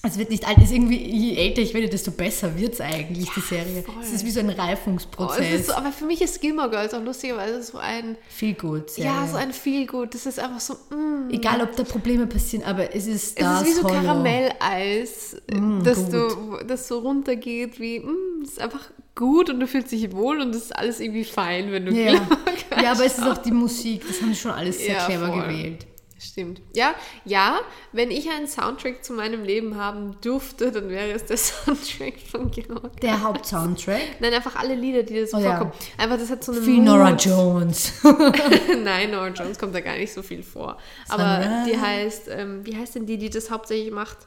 Es 0.02 0.18
wird 0.18 0.30
nicht 0.30 0.46
alt, 0.46 0.58
es 0.58 0.64
ist 0.64 0.72
irgendwie, 0.72 0.98
je 1.04 1.34
älter 1.36 1.62
ich 1.62 1.74
werde, 1.74 1.88
desto 1.88 2.12
besser 2.12 2.56
wird 2.56 2.74
es 2.74 2.80
eigentlich, 2.80 3.28
die 3.34 3.40
Serie. 3.40 3.82
voll. 3.82 3.94
Es 4.02 4.12
ist 4.12 4.24
wie 4.24 4.30
so 4.30 4.38
ein 4.38 4.50
Oh, 4.56 4.62
Reifungsprozess. 4.62 5.44
es 5.54 5.60
ist 5.62 5.66
so, 5.66 5.72
aber 5.74 5.90
für 5.90 6.04
mich 6.04 6.22
ist 6.22 6.40
Gilmore 6.40 6.70
Girls 6.70 6.94
auch 6.94 7.02
lustigerweise 7.02 7.60
so 7.62 7.78
ein, 7.78 8.16
viel 8.28 8.54
gut. 8.54 8.90
Serie. 8.90 9.10
ja, 9.10 9.26
so 9.26 9.36
ein 9.36 9.52
Feelgood. 9.52 10.14
Das 10.14 10.26
ist 10.26 10.38
einfach 10.38 10.60
so, 10.60 10.74
mm. 10.94 11.30
Egal, 11.30 11.60
ob 11.60 11.74
da 11.74 11.82
Probleme 11.82 12.26
passieren, 12.28 12.64
aber 12.64 12.94
es 12.94 13.06
ist 13.08 13.36
Es 13.38 13.44
das 13.44 13.62
ist 13.62 13.68
wie 13.68 13.72
so 13.72 13.82
Hollow. 13.84 13.94
Karamelleis, 14.00 15.36
Mm, 15.52 15.82
das, 15.82 16.04
gut. 16.04 16.12
du, 16.12 16.64
das 16.66 16.86
so 16.88 16.98
runtergeht, 17.00 17.80
wie, 17.80 18.00
mm, 18.00 18.42
es 18.44 18.50
ist 18.52 18.60
einfach 18.60 18.90
gut 19.16 19.50
und 19.50 19.58
du 19.60 19.66
fühlst 19.66 19.90
dich 19.90 20.12
wohl 20.12 20.40
und 20.40 20.54
es 20.54 20.64
ist 20.66 20.76
alles 20.76 21.00
irgendwie 21.00 21.24
fein, 21.24 21.72
wenn 21.72 21.86
du 21.86 21.92
Ja. 21.92 22.12
Gilmore 22.12 22.28
Girls 22.68 22.82
ja, 22.82 22.92
aber 22.92 23.04
es 23.06 23.18
ist 23.18 23.24
auch 23.24 23.38
die 23.38 23.50
Musik, 23.52 24.06
das 24.06 24.20
haben 24.20 24.32
sie 24.34 24.38
schon 24.40 24.50
alles 24.52 24.78
sehr 24.78 24.94
Ja, 24.94 25.06
clever 25.06 25.28
voll. 25.28 25.42
gewählt. 25.42 25.86
Stimmt. 26.18 26.62
Ja, 26.74 26.94
ja, 27.26 27.60
wenn 27.92 28.10
ich 28.10 28.30
einen 28.30 28.46
Soundtrack 28.48 29.04
zu 29.04 29.12
meinem 29.12 29.44
Leben 29.44 29.76
haben 29.76 30.18
dürfte, 30.22 30.72
dann 30.72 30.88
wäre 30.88 31.10
es 31.12 31.26
der 31.26 31.36
Soundtrack 31.36 32.14
von 32.30 32.50
Girls. 32.50 32.96
Der 33.02 33.22
Hauptsoundtrack. 33.22 34.00
Nein, 34.20 34.32
einfach 34.32 34.56
alle 34.56 34.74
Lieder, 34.74 35.02
die 35.02 35.20
da 35.20 35.26
so 35.26 35.36
Oh 35.36 35.40
ja. 35.40 35.50
vorkommen. 35.58 35.72
Einfach, 35.98 36.18
das 36.18 36.30
hat 36.30 36.42
so 36.42 36.52
eine 36.52 36.62
Viel 36.62 36.80
Nora 36.82 37.10
Mut. 37.10 37.24
Jones. 37.24 37.92
Nein, 38.82 39.10
Nora 39.10 39.28
Jones 39.28 39.58
kommt 39.58 39.74
da 39.74 39.80
gar 39.80 39.96
nicht 39.98 40.12
so 40.12 40.22
viel 40.22 40.42
vor. 40.42 40.78
Aber 41.08 41.42
Sunrise. 41.42 41.70
die 41.70 41.78
heißt, 41.80 42.28
ähm, 42.30 42.64
wie 42.64 42.76
heißt 42.76 42.94
denn 42.94 43.06
die, 43.06 43.18
die 43.18 43.28
das 43.30 43.50
hauptsächlich 43.50 43.92
macht? 43.92 44.18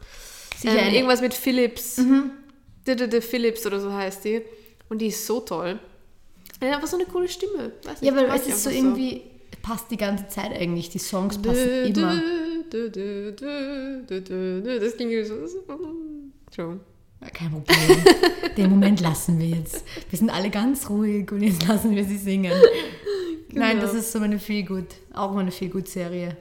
Sicher 0.58 0.78
Ähm, 0.78 0.90
Mhm. 0.90 0.94
irgendwas 0.94 1.22
mit 1.22 1.34
Philips. 1.34 1.96
D 1.96 2.94
-d 2.94 3.04
-d 3.08 3.22
Philips 3.22 3.66
oder 3.66 3.80
so 3.80 3.92
heißt 3.92 4.26
die. 4.26 4.42
Und 4.90 5.00
die 5.00 5.08
ist 5.08 5.26
so 5.26 5.40
toll. 5.40 5.80
Die 6.62 6.66
hat 6.68 6.76
einfach 6.76 6.88
so 6.88 6.98
eine 6.98 7.06
coole 7.06 7.28
Stimme. 7.30 7.72
Weiß 7.84 7.98
Ja, 8.02 8.12
nicht, 8.12 8.28
weil 8.30 8.36
es 8.40 8.48
ist 8.48 8.64
so 8.64 8.70
irgendwie, 8.70 9.22
passt 9.70 9.92
die 9.92 9.98
ganze 9.98 10.28
Zeit 10.28 10.52
eigentlich. 10.52 10.90
Die 10.90 11.00
Songs 11.00 11.38
passen 11.40 11.94
Dö, 11.94 12.02
immer. 12.02 12.22
dö, 12.72 12.90
dö. 12.90 14.80
Das 14.80 14.98
ging 14.98 15.10
so. 15.24 15.36
Entschuldigung. 16.48 16.80
Kein 17.34 17.52
Problem. 17.52 18.04
Den 18.58 18.70
Moment 18.70 19.02
lassen 19.02 19.38
wir 19.40 19.48
jetzt. 19.48 19.84
Wir 20.10 20.18
sind 20.18 20.30
alle 20.30 20.50
ganz 20.50 20.90
ruhig 20.90 21.32
und 21.32 21.42
jetzt 21.44 21.68
lassen 21.68 21.96
wir 21.96 22.04
sie 22.06 22.18
singen. 22.18 22.54
Nein, 23.52 23.72
Genau. 23.78 23.82
das 23.82 23.94
ist 23.94 24.12
so 24.12 24.20
meine 24.20 24.40
Feelgood, 24.40 24.86
auch 25.14 25.34
meine 25.34 25.52
Feelgood-Serie. 25.52 26.38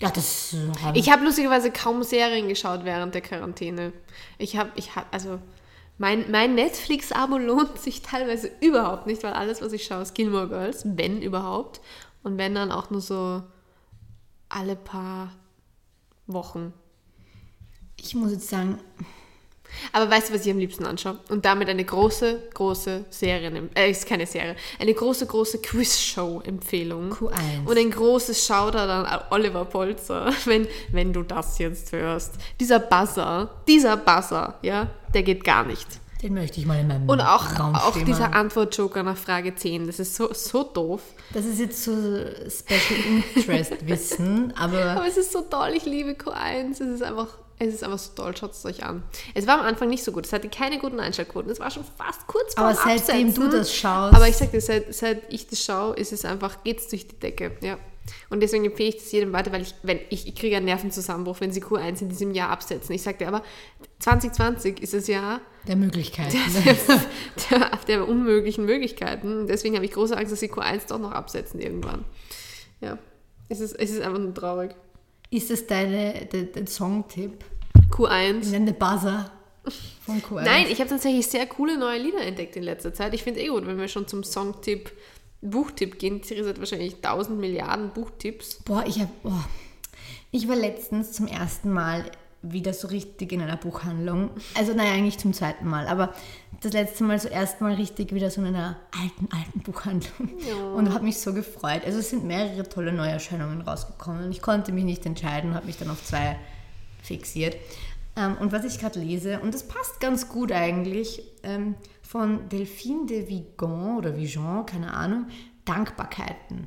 Ja, 0.00 0.10
das 0.10 0.54
äh, 0.54 0.98
Ich 0.98 1.10
habe 1.10 1.24
lustigerweise 1.24 1.70
kaum 1.70 2.02
Serien 2.02 2.48
geschaut 2.48 2.84
während 2.84 3.14
der 3.14 3.20
Quarantäne. 3.22 3.92
Ich 4.38 4.56
habe, 4.56 4.70
ich 4.76 4.96
habe, 4.96 5.06
also 5.12 5.38
mein, 5.98 6.30
mein 6.30 6.54
Netflix-Abo 6.54 7.38
lohnt 7.38 7.78
sich 7.78 8.02
teilweise 8.02 8.50
überhaupt 8.60 9.06
nicht, 9.06 9.22
weil 9.22 9.32
alles, 9.32 9.62
was 9.62 9.72
ich 9.72 9.84
schaue, 9.84 10.02
ist 10.02 10.14
Gilmore 10.14 10.48
Girls, 10.48 10.84
wenn 10.84 11.22
überhaupt. 11.22 11.80
Und 12.22 12.38
wenn 12.38 12.54
dann 12.54 12.72
auch 12.72 12.90
nur 12.90 13.00
so 13.00 13.42
alle 14.48 14.76
paar 14.76 15.32
Wochen. 16.26 16.72
ich 17.96 18.14
muss 18.14 18.32
jetzt 18.32 18.48
sagen, 18.48 18.78
Aber 19.92 20.10
weißt 20.10 20.30
du, 20.30 20.34
was 20.34 20.44
ich 20.46 20.52
am 20.52 20.58
liebsten 20.58 20.86
anschaue? 20.86 21.18
Und 21.28 21.44
damit 21.44 21.68
eine 21.68 21.84
große, 21.84 22.48
große 22.54 23.04
Serie, 23.10 23.68
äh, 23.74 23.90
ist 23.90 24.06
keine 24.06 24.26
Serie, 24.26 24.56
eine 24.78 24.94
große, 24.94 25.26
große 25.26 25.58
Quiz-Show-Empfehlung. 25.58 27.12
Q1. 27.12 27.66
Und 27.66 27.78
ein 27.78 27.90
großes 27.90 28.46
Shoutout 28.46 28.78
an 28.78 29.20
Oliver 29.30 29.64
Polzer, 29.64 30.32
wenn, 30.44 30.66
wenn 30.92 31.12
du 31.12 31.22
das 31.22 31.58
jetzt 31.58 31.92
hörst. 31.92 32.34
Dieser 32.60 32.78
Buzzer, 32.78 33.50
dieser 33.68 33.96
Buzzer, 33.96 34.58
ja, 34.62 34.88
der 35.12 35.22
geht 35.22 35.44
gar 35.44 35.64
nicht. 35.64 35.86
den 36.22 36.34
möchte 36.34 36.60
ich 36.60 36.66
mal 36.66 36.80
in 36.80 36.88
meinem 36.88 37.08
Und 37.08 37.20
auch, 37.20 37.58
Raum 37.58 37.74
auch 37.74 37.96
dieser. 37.96 38.34
Antwort-Joker 38.34 39.02
nach 39.02 39.16
Frage 39.16 39.54
10, 39.54 39.86
das 39.86 40.00
ist 40.00 40.16
so, 40.16 40.32
so 40.32 40.64
doof. 40.64 41.02
Das 41.32 41.44
ist 41.44 41.60
jetzt 41.60 41.84
so 41.84 41.92
Special 41.92 43.00
Interest 43.34 43.86
Wissen, 43.86 44.52
aber 44.56 44.84
Aber 44.84 45.06
es 45.06 45.16
ist 45.16 45.32
so 45.32 45.42
toll, 45.42 45.72
ich 45.76 45.84
liebe 45.84 46.12
Q1. 46.12 46.72
Es 46.72 46.80
ist 46.80 47.02
einfach, 47.02 47.28
es 47.68 47.74
ist 47.74 47.84
einfach 47.84 47.98
so 47.98 48.12
toll, 48.14 48.36
schaut 48.36 48.52
es 48.52 48.64
euch 48.64 48.84
an. 48.84 49.02
Es 49.34 49.46
war 49.46 49.60
am 49.60 49.66
Anfang 49.66 49.88
nicht 49.88 50.04
so 50.04 50.12
gut, 50.12 50.26
es 50.26 50.32
hatte 50.32 50.48
keine 50.48 50.78
guten 50.78 51.00
Einschaltquoten, 51.00 51.50
es 51.50 51.60
war 51.60 51.70
schon 51.70 51.84
fast 51.96 52.26
kurz 52.26 52.54
vor 52.54 52.64
Aber 52.64 52.72
dem 52.74 52.98
seitdem 52.98 53.28
Absetzen. 53.28 53.50
du 53.50 53.56
das 53.56 53.74
schaust- 53.74 54.14
Aber 54.16 54.28
ich 54.28 54.36
sag 54.36 54.50
dir, 54.50 54.60
seit, 54.60 54.94
seit 54.94 55.22
ich 55.32 55.46
das 55.48 55.62
schaue, 55.64 55.94
ist 55.96 56.12
es 56.12 56.24
einfach, 56.24 56.62
geht's 56.64 56.88
durch 56.88 57.06
die 57.08 57.18
Decke, 57.18 57.56
ja. 57.60 57.78
Und 58.28 58.40
deswegen 58.42 58.66
empfehle 58.66 58.90
ich 58.90 58.96
das 58.96 59.10
jedem 59.12 59.32
weiter, 59.32 59.50
weil 59.50 59.62
ich, 59.62 59.74
wenn, 59.82 59.98
ich, 60.10 60.26
ich 60.28 60.34
kriege 60.34 60.56
einen 60.58 60.66
Nervenzusammenbruch, 60.66 61.40
wenn 61.40 61.52
sie 61.52 61.62
Q1 61.62 62.02
in 62.02 62.10
diesem 62.10 62.32
Jahr 62.34 62.50
absetzen. 62.50 62.94
Ich 62.94 63.00
sag 63.02 63.18
dir 63.18 63.28
aber, 63.28 63.42
2020 64.00 64.82
ist 64.82 64.92
das 64.92 65.06
Jahr 65.06 65.40
der 65.66 65.76
Möglichkeiten. 65.76 66.36
der, 67.50 67.70
der 67.88 68.06
unmöglichen 68.08 68.66
Möglichkeiten. 68.66 69.46
Deswegen 69.46 69.74
habe 69.76 69.86
ich 69.86 69.92
große 69.92 70.14
Angst, 70.14 70.32
dass 70.32 70.40
sie 70.40 70.50
Q1 70.52 70.88
doch 70.88 70.98
noch 70.98 71.12
absetzen 71.12 71.60
irgendwann. 71.60 72.04
Ja, 72.82 72.98
es 73.48 73.60
ist, 73.60 73.72
es 73.72 73.90
ist 73.92 74.02
einfach 74.02 74.18
nur 74.18 74.34
traurig. 74.34 74.74
Ist 75.30 75.50
das 75.50 75.66
deine, 75.66 76.26
de, 76.26 76.52
dein 76.52 76.66
Songtipp? 76.66 77.42
Q1. 77.94 78.40
Ich 78.42 78.50
nenne 78.50 78.72
Buzzer 78.72 79.30
von 80.04 80.20
Q1. 80.20 80.42
Nein, 80.42 80.66
ich 80.68 80.80
habe 80.80 80.90
tatsächlich 80.90 81.28
sehr 81.28 81.46
coole 81.46 81.78
neue 81.78 82.00
Lieder 82.00 82.22
entdeckt 82.22 82.56
in 82.56 82.64
letzter 82.64 82.92
Zeit. 82.92 83.14
Ich 83.14 83.22
finde 83.22 83.40
eh 83.40 83.48
gut, 83.48 83.66
wenn 83.66 83.78
wir 83.78 83.88
schon 83.88 84.08
zum 84.08 84.24
Songtipp, 84.24 84.90
Buchtipp 85.40 85.98
gehen. 85.98 86.20
Theresa 86.20 86.50
hat 86.50 86.58
wahrscheinlich 86.58 86.96
1000 86.96 87.38
Milliarden 87.38 87.90
Buchtipps. 87.90 88.56
Boah, 88.64 88.84
ich 88.86 88.98
habe. 88.98 89.10
Boah. 89.22 89.44
Ich 90.32 90.48
war 90.48 90.56
letztens 90.56 91.12
zum 91.12 91.28
ersten 91.28 91.70
Mal 91.70 92.10
wieder 92.42 92.74
so 92.74 92.88
richtig 92.88 93.32
in 93.32 93.40
einer 93.40 93.56
Buchhandlung. 93.56 94.30
Also, 94.54 94.74
naja, 94.74 94.92
eigentlich 94.92 95.18
zum 95.18 95.32
zweiten 95.32 95.66
Mal, 95.66 95.86
aber 95.86 96.12
das 96.60 96.72
letzte 96.72 97.04
Mal 97.04 97.18
so 97.18 97.28
erstmal 97.28 97.74
richtig 97.74 98.12
wieder 98.12 98.30
so 98.30 98.40
in 98.40 98.48
einer 98.48 98.76
alten, 99.00 99.28
alten 99.34 99.60
Buchhandlung. 99.60 100.30
Und 100.74 100.92
habe 100.92 101.04
mich 101.04 101.18
so 101.18 101.32
gefreut. 101.32 101.82
Also, 101.86 102.00
es 102.00 102.10
sind 102.10 102.24
mehrere 102.24 102.68
tolle 102.68 102.92
Neuerscheinungen 102.92 103.60
rausgekommen. 103.60 104.30
Ich 104.32 104.42
konnte 104.42 104.72
mich 104.72 104.84
nicht 104.84 105.06
entscheiden 105.06 105.50
und 105.50 105.56
habe 105.56 105.66
mich 105.66 105.78
dann 105.78 105.90
auf 105.90 106.04
zwei 106.04 106.36
fixiert. 107.04 107.56
Ähm, 108.16 108.36
und 108.38 108.52
was 108.52 108.64
ich 108.64 108.78
gerade 108.78 109.00
lese, 109.00 109.40
und 109.40 109.54
das 109.54 109.66
passt 109.66 110.00
ganz 110.00 110.28
gut 110.28 110.52
eigentlich, 110.52 111.22
ähm, 111.42 111.74
von 112.02 112.48
Delphine 112.48 113.06
de 113.06 113.28
Vigan 113.28 113.96
oder 113.96 114.16
Vigan, 114.16 114.66
keine 114.66 114.94
Ahnung, 114.94 115.26
Dankbarkeiten. 115.64 116.66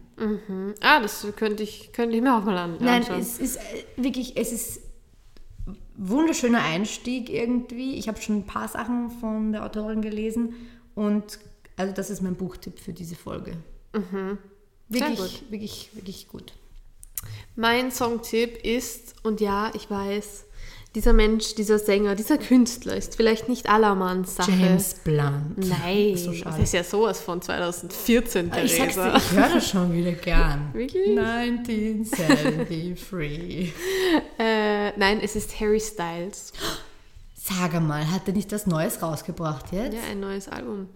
Ah, 0.81 0.99
das 0.99 1.25
könnte 1.35 1.63
ich, 1.63 1.93
könnte 1.93 2.15
ich 2.15 2.21
mir 2.21 2.35
auch 2.35 2.43
mal 2.43 2.57
an, 2.57 2.77
Nein, 2.79 3.01
anschauen. 3.01 3.19
es 3.19 3.37
ist 3.37 3.57
äh, 3.57 3.85
wirklich, 3.95 4.35
es 4.35 4.51
ist 4.51 4.81
wunderschöner 5.95 6.63
Einstieg 6.63 7.29
irgendwie. 7.29 7.95
Ich 7.95 8.07
habe 8.07 8.19
schon 8.21 8.37
ein 8.37 8.45
paar 8.45 8.67
Sachen 8.67 9.09
von 9.09 9.51
der 9.51 9.63
Autorin 9.65 10.01
gelesen 10.01 10.55
und 10.95 11.39
also 11.75 11.93
das 11.93 12.09
ist 12.09 12.21
mein 12.21 12.35
Buchtipp 12.35 12.79
für 12.79 12.93
diese 12.93 13.15
Folge. 13.15 13.57
Wirklich, 14.89 15.19
gut. 15.19 15.51
wirklich, 15.51 15.89
wirklich 15.93 16.27
gut. 16.27 16.53
Mein 17.55 17.91
Songtipp 17.91 18.63
ist, 18.63 19.15
und 19.23 19.41
ja, 19.41 19.71
ich 19.73 19.89
weiß, 19.89 20.43
dieser 20.95 21.11
Mensch, 21.13 21.53
dieser 21.55 21.79
Sänger, 21.79 22.15
dieser 22.15 22.37
Künstler 22.37 22.95
ist 22.95 23.15
vielleicht 23.17 23.49
nicht 23.49 23.67
allermanns 23.69 24.35
Sache. 24.35 24.51
James 24.51 24.93
Blunt. 25.03 25.57
Nein, 25.57 26.15
So 26.17 26.31
das 26.43 26.59
ist 26.59 26.73
ja 26.73 26.83
sowas 26.83 27.19
von 27.19 27.41
2014, 27.41 28.51
Ich 28.63 28.75
sag's 28.77 28.93
dir, 28.95 29.01
Theresa. 29.03 29.17
ich 29.17 29.31
höre 29.31 29.49
das 29.55 29.69
schon 29.69 29.93
wieder 29.93 30.11
gern. 30.13 30.69
Wirklich? 30.73 31.17
1973. 31.19 33.73
Äh, 34.39 34.91
nein, 34.97 35.19
es 35.21 35.35
ist 35.35 35.59
Harry 35.59 35.79
Styles. 35.79 36.53
Sag 37.35 37.73
mal, 37.81 38.09
hat 38.11 38.27
er 38.27 38.33
nicht 38.33 38.51
das 38.51 38.67
Neues 38.67 39.01
rausgebracht 39.01 39.71
jetzt? 39.71 39.93
Ja, 39.95 39.99
ein 40.11 40.19
neues 40.19 40.47
Album. 40.47 40.87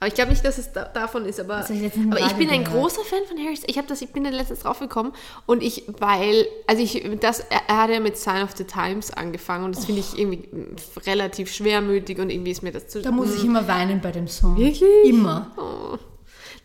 Aber 0.00 0.06
ich 0.06 0.14
glaube 0.14 0.30
nicht, 0.30 0.44
dass 0.44 0.58
es 0.58 0.72
da, 0.72 0.84
davon 0.84 1.24
ist, 1.24 1.40
aber, 1.40 1.58
hab 1.58 1.70
ich 1.70 1.92
aber 1.96 2.20
ich 2.20 2.32
bin 2.34 2.48
ein 2.50 2.62
gehört. 2.62 2.82
großer 2.82 3.02
Fan 3.02 3.20
von 3.26 3.36
Harry 3.38 3.56
Styles. 3.56 3.76
Ich, 3.76 3.86
das, 3.86 4.02
ich 4.02 4.12
bin 4.12 4.22
da 4.22 4.30
letztens 4.30 4.60
drauf 4.60 4.78
gekommen 4.78 5.12
und 5.46 5.60
ich, 5.62 5.84
weil, 5.98 6.46
also 6.68 6.82
ich, 6.82 7.04
das, 7.20 7.40
er, 7.40 7.62
er 7.66 7.82
hat 7.82 7.90
ja 7.90 7.98
mit 7.98 8.16
Sign 8.16 8.42
of 8.42 8.56
the 8.56 8.64
Times 8.64 9.10
angefangen 9.10 9.64
und 9.64 9.76
das 9.76 9.86
finde 9.86 10.00
ich 10.00 10.16
irgendwie 10.16 10.48
mm, 10.56 10.76
relativ 11.04 11.52
schwermütig 11.52 12.18
und 12.20 12.30
irgendwie 12.30 12.52
ist 12.52 12.62
mir 12.62 12.70
das 12.70 12.86
zu... 12.86 13.02
Da 13.02 13.10
muss 13.10 13.34
ich 13.34 13.44
immer 13.44 13.66
weinen 13.66 14.00
bei 14.00 14.12
dem 14.12 14.28
Song. 14.28 14.56
Wirklich? 14.56 15.04
Immer. 15.04 15.50
Oh. 15.56 15.98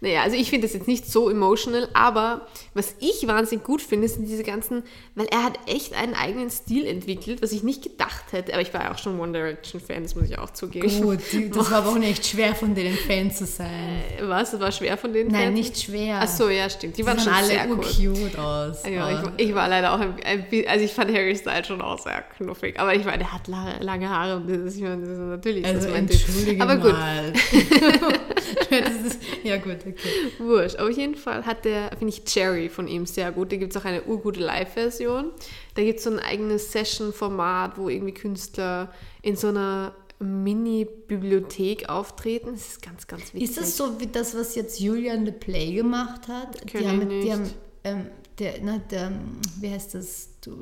Naja, 0.04 0.22
also 0.24 0.36
ich 0.36 0.50
finde 0.50 0.68
das 0.68 0.74
jetzt 0.74 0.86
nicht 0.86 1.10
so 1.10 1.30
emotional, 1.30 1.88
aber 1.94 2.46
was 2.74 2.94
ich 3.00 3.26
wahnsinnig 3.26 3.64
gut 3.64 3.82
finde, 3.82 4.10
sind 4.10 4.28
diese 4.28 4.44
ganzen, 4.44 4.84
weil 5.16 5.28
er 5.28 5.46
hat 5.46 5.58
echt 5.66 5.94
einen 5.94 6.14
eigenen 6.14 6.50
Stil 6.50 6.86
entwickelt, 6.86 7.42
was 7.42 7.54
ich 7.54 7.64
nicht 7.64 7.84
gedacht 7.84 8.26
hätte. 8.32 8.52
Aber 8.52 8.62
ich 8.62 8.74
war 8.74 8.84
ja 8.84 8.94
auch 8.94 8.98
schon 8.98 9.18
One 9.18 9.32
Direction-Fan, 9.32 10.04
das 10.04 10.16
muss 10.16 10.30
ich 10.30 10.38
auch 10.38 10.50
zugeben. 10.50 10.90
Gut, 11.02 11.20
das 11.56 11.72
war 11.72 11.78
aber 11.78 11.92
auch 11.92 11.98
nicht 11.98 12.28
schwer, 12.28 12.54
von 12.54 12.76
denen 12.76 12.98
Fan 12.98 13.32
zu 13.32 13.46
sein. 13.46 14.02
Äh, 14.20 14.28
Was? 14.28 14.52
Das 14.52 14.60
war 14.60 14.74
schwer 14.74 14.98
von 14.98 15.14
denen? 15.14 15.32
Nein, 15.32 15.44
Fans? 15.44 15.58
nicht 15.58 15.82
schwer. 15.82 16.20
Ach 16.22 16.28
so, 16.28 16.50
ja, 16.50 16.70
stimmt. 16.70 16.98
Die 16.98 17.06
waren 17.06 17.18
schon 17.18 17.32
sahen 17.32 17.46
sehr 17.46 17.62
alle 17.62 17.72
cool. 17.72 17.86
cute 17.86 18.38
aus. 18.38 18.84
Ja, 18.86 19.32
ich, 19.38 19.48
ich 19.48 19.56
war 19.56 19.70
leider 19.70 19.94
auch 19.94 20.02
ein, 20.02 20.50
bisschen, 20.50 20.68
also 20.68 20.84
ich 20.84 20.92
fand 20.92 21.14
Harry 21.14 21.38
Styles 21.38 21.68
schon 21.68 21.82
auch 21.82 21.98
sehr 21.98 22.26
knuffig. 22.36 22.78
Aber 22.78 22.94
ich 22.94 23.06
meine, 23.06 23.20
der 23.20 23.32
hat 23.32 23.48
lange, 23.48 23.78
lange 23.80 24.10
Haare 24.10 24.36
und 24.36 24.50
das 24.50 24.58
ist, 24.58 24.76
ich 24.76 24.84
meine, 24.84 25.00
das 25.00 25.12
ist 25.12 25.18
natürlich 25.20 25.66
also 25.66 25.88
das 25.88 25.98
entschuldige 25.98 26.62
Aber 26.62 26.76
gut, 26.76 26.92
mal. 26.92 27.32
ist, 29.06 29.20
ja 29.44 29.58
gut, 29.58 29.78
okay. 29.88 29.96
wurscht. 30.40 30.78
Auf 30.78 30.90
jeden 30.92 31.16
Fall 31.16 31.46
hat 31.46 31.66
der, 31.66 31.90
finde 31.98 32.14
ich, 32.14 32.24
Cherry 32.26 32.70
von 32.70 32.88
ihm 32.88 33.06
sehr 33.06 33.32
gut. 33.32 33.52
Da 33.52 33.58
gibt 33.58 33.76
es 33.76 33.82
auch 33.82 33.86
eine 33.86 34.04
urgute 34.04 34.40
Live-Version. 34.40 35.32
Da 35.76 35.84
gibt 35.84 36.00
es 36.00 36.06
so 36.06 36.12
ein 36.12 36.20
eigenes 36.20 36.72
Session-Format, 36.72 37.78
wo 37.78 37.90
irgendwie 37.90 38.14
Künstler 38.14 38.94
in 39.22 39.36
so 39.36 39.48
einer 39.48 39.94
Mini-Bibliothek 40.20 41.90
auftreten. 41.90 42.52
Das 42.54 42.70
ist 42.70 42.82
ganz, 42.82 43.08
ganz 43.08 43.34
wichtig. 43.34 43.50
Ist 43.50 43.58
das 43.58 43.78
so 43.78 44.00
wie 44.00 44.08
das, 44.08 44.36
was 44.36 44.56
jetzt 44.56 44.80
Julian 44.80 45.26
Le 45.26 45.32
Play 45.32 45.74
gemacht 45.74 46.28
hat? 46.28 46.66
Kenn 46.68 46.82
die 46.82 46.88
haben, 46.88 47.10
die 47.10 47.32
haben 47.32 47.50
ähm, 47.84 48.08
der, 48.40 48.54
na, 48.62 48.78
der, 48.90 49.12
wie 49.60 49.70
heißt 49.70 49.96
das? 49.96 50.30
Du, 50.42 50.58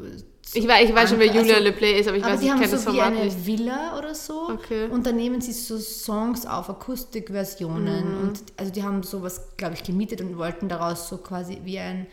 Ich 0.53 0.67
weiß, 0.67 0.89
ich 0.89 0.95
weiß 0.95 1.09
schon, 1.09 1.19
wer 1.19 1.27
Julia 1.27 1.53
also- 1.55 1.63
Le 1.63 1.71
Play 1.71 1.99
ist, 1.99 2.07
aber 2.07 2.17
ich 2.17 2.23
aber 2.23 2.33
weiß, 2.33 2.39
die 2.41 2.45
ich 2.47 2.51
haben 2.51 2.59
kenne 2.59 2.69
so 2.71 2.75
das 2.77 2.85
wie 2.93 2.97
Format 2.97 3.13
eine 3.13 3.25
nicht. 3.25 3.45
Villa 3.45 3.97
oder 3.97 4.13
so 4.15 4.49
Okay. 4.49 4.85
und 4.89 5.05
dann 5.05 5.15
nehmen 5.15 5.39
sie 5.41 5.53
so 5.53 5.77
Songs 5.77 6.45
auf 6.45 6.69
Akustikversionen 6.69 8.17
Mhm. 8.17 8.21
und 8.27 8.43
also 8.57 8.71
die 8.71 8.83
haben 8.83 9.03
sowas, 9.03 9.55
glaube 9.57 9.75
ich, 9.75 9.83
gemietet 9.83 10.21
und 10.21 10.37
wollten 10.37 10.67
daraus 10.67 11.07
so 11.09 11.17
quasi 11.17 11.61
wie 11.63 11.79
ein, 11.79 12.07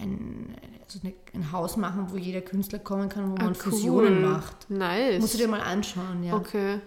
ein, 0.00 0.54
so 0.86 0.98
eine, 1.02 1.14
ein 1.34 1.52
Haus 1.52 1.76
machen, 1.76 2.06
wo 2.10 2.16
jeder 2.16 2.40
Künstler 2.42 2.78
kommen 2.78 3.08
kann, 3.08 3.30
wo 3.32 3.36
man 3.36 3.52
Ah, 3.52 3.54
Fusionen 3.54 4.22
cool. 4.24 4.30
macht. 4.30 4.70
Nice. 4.70 5.20
Musst 5.20 5.34
du 5.34 5.38
dir 5.38 5.48
mal 5.48 5.60
anschauen, 5.60 6.22
ja. 6.24 6.34
Okay. 6.34 6.80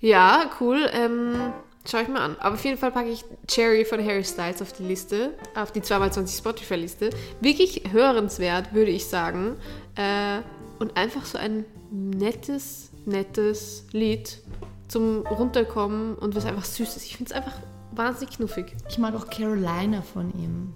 Ja, 0.00 0.48
cool. 0.60 0.88
Ähm, 0.92 1.52
schau 1.88 1.98
ich 1.98 2.08
mal 2.08 2.20
an. 2.20 2.36
Aber 2.38 2.54
auf 2.54 2.64
jeden 2.64 2.78
Fall 2.78 2.92
packe 2.92 3.08
ich 3.08 3.24
Cherry 3.48 3.84
von 3.84 4.04
Harry 4.04 4.22
Styles 4.24 4.62
auf 4.62 4.72
die 4.72 4.84
Liste, 4.84 5.34
auf 5.56 5.72
die 5.72 5.80
2x20 5.80 6.38
Spotify-Liste. 6.38 7.10
Wirklich 7.40 7.82
hörenswert, 7.90 8.72
würde 8.74 8.92
ich 8.92 9.06
sagen. 9.06 9.56
Äh, 9.98 10.42
und 10.78 10.96
einfach 10.96 11.24
so 11.26 11.36
ein 11.38 11.64
nettes, 11.90 12.90
nettes 13.04 13.84
Lied 13.92 14.38
zum 14.86 15.26
Runterkommen 15.26 16.14
und 16.14 16.36
was 16.36 16.44
einfach 16.46 16.64
süß 16.64 16.96
ist. 16.96 17.04
Ich 17.04 17.16
finde 17.16 17.32
es 17.32 17.36
einfach 17.36 17.54
wahnsinnig 17.92 18.36
knuffig. 18.36 18.74
Ich 18.88 18.98
mag 18.98 19.14
auch 19.16 19.28
Carolina 19.28 20.02
von 20.02 20.32
ihm. 20.38 20.72